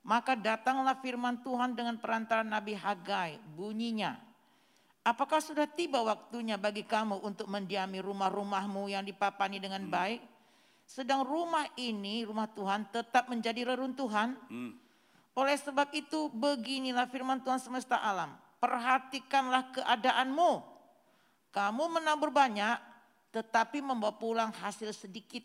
[0.02, 4.18] Maka datanglah firman Tuhan dengan perantara Nabi Hagai, bunyinya,
[5.02, 10.31] Apakah sudah tiba waktunya bagi kamu untuk mendiami rumah-rumahmu yang dipapani dengan baik?
[10.86, 14.36] Sedang rumah ini, rumah Tuhan tetap menjadi reruntuhan.
[14.52, 14.76] Hmm.
[15.32, 18.36] Oleh sebab itu beginilah firman Tuhan semesta alam.
[18.60, 20.52] Perhatikanlah keadaanmu.
[21.52, 22.80] Kamu menabur banyak
[23.32, 25.44] tetapi membawa pulang hasil sedikit.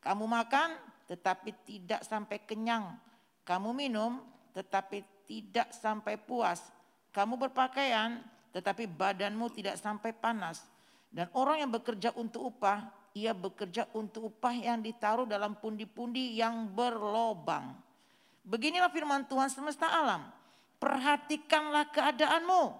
[0.00, 0.74] Kamu makan
[1.06, 2.96] tetapi tidak sampai kenyang.
[3.44, 4.24] Kamu minum
[4.56, 6.72] tetapi tidak sampai puas.
[7.12, 10.64] Kamu berpakaian tetapi badanmu tidak sampai panas.
[11.12, 16.68] Dan orang yang bekerja untuk upah ia bekerja untuk upah yang ditaruh dalam pundi-pundi yang
[16.72, 17.76] berlobang.
[18.42, 20.26] Beginilah firman Tuhan semesta alam.
[20.80, 22.74] Perhatikanlah keadaanmu.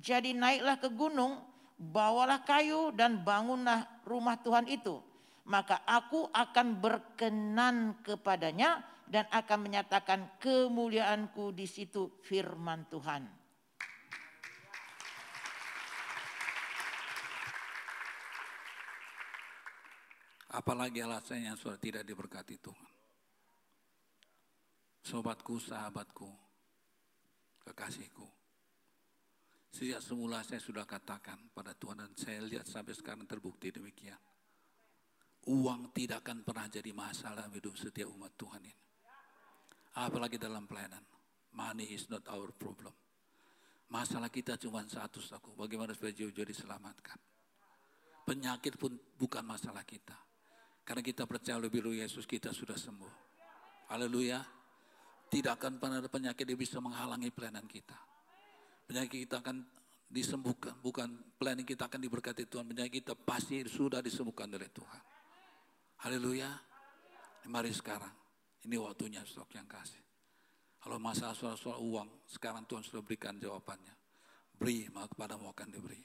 [0.00, 1.44] Jadi naiklah ke gunung,
[1.78, 4.98] bawalah kayu dan bangunlah rumah Tuhan itu.
[5.44, 13.43] Maka aku akan berkenan kepadanya dan akan menyatakan kemuliaanku di situ firman Tuhan.
[20.54, 22.92] Apalagi alasan yang sudah tidak diberkati Tuhan.
[25.02, 26.30] Sobatku, sahabatku,
[27.66, 28.28] kekasihku.
[29.74, 34.16] Sejak semula saya sudah katakan pada Tuhan dan saya lihat sampai sekarang terbukti demikian.
[35.50, 38.84] Uang tidak akan pernah jadi masalah hidup setiap umat Tuhan ini.
[39.98, 41.02] Apalagi dalam pelayanan.
[41.54, 42.94] Money is not our problem.
[43.90, 45.52] Masalah kita cuma satu saku.
[45.58, 47.18] Bagaimana supaya jauh-jauh diselamatkan.
[48.24, 50.23] Penyakit pun bukan masalah kita.
[50.84, 53.12] Karena kita percaya lebih dulu Yesus kita sudah sembuh.
[53.88, 54.44] Haleluya.
[55.32, 57.96] Tidak akan pernah ada penyakit yang bisa menghalangi pelayanan kita.
[58.84, 59.64] Penyakit kita akan
[60.12, 60.76] disembuhkan.
[60.78, 62.68] Bukan pelayanan kita akan diberkati Tuhan.
[62.68, 65.02] Penyakit kita pasti sudah disembuhkan oleh Tuhan.
[66.04, 66.52] Haleluya.
[67.48, 68.12] Mari sekarang.
[68.68, 70.04] Ini waktunya stok yang kasih.
[70.84, 73.96] Kalau masalah soal-soal uang, sekarang Tuhan sudah berikan jawabannya.
[74.52, 76.04] Beri, maka kepadamu akan diberi.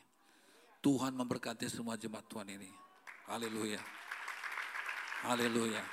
[0.80, 2.72] Tuhan memberkati semua jemaat Tuhan ini.
[3.28, 3.84] Haleluya.
[5.20, 5.84] Haleluya.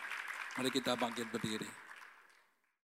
[0.54, 1.85] Mari kita bangkit berdiri.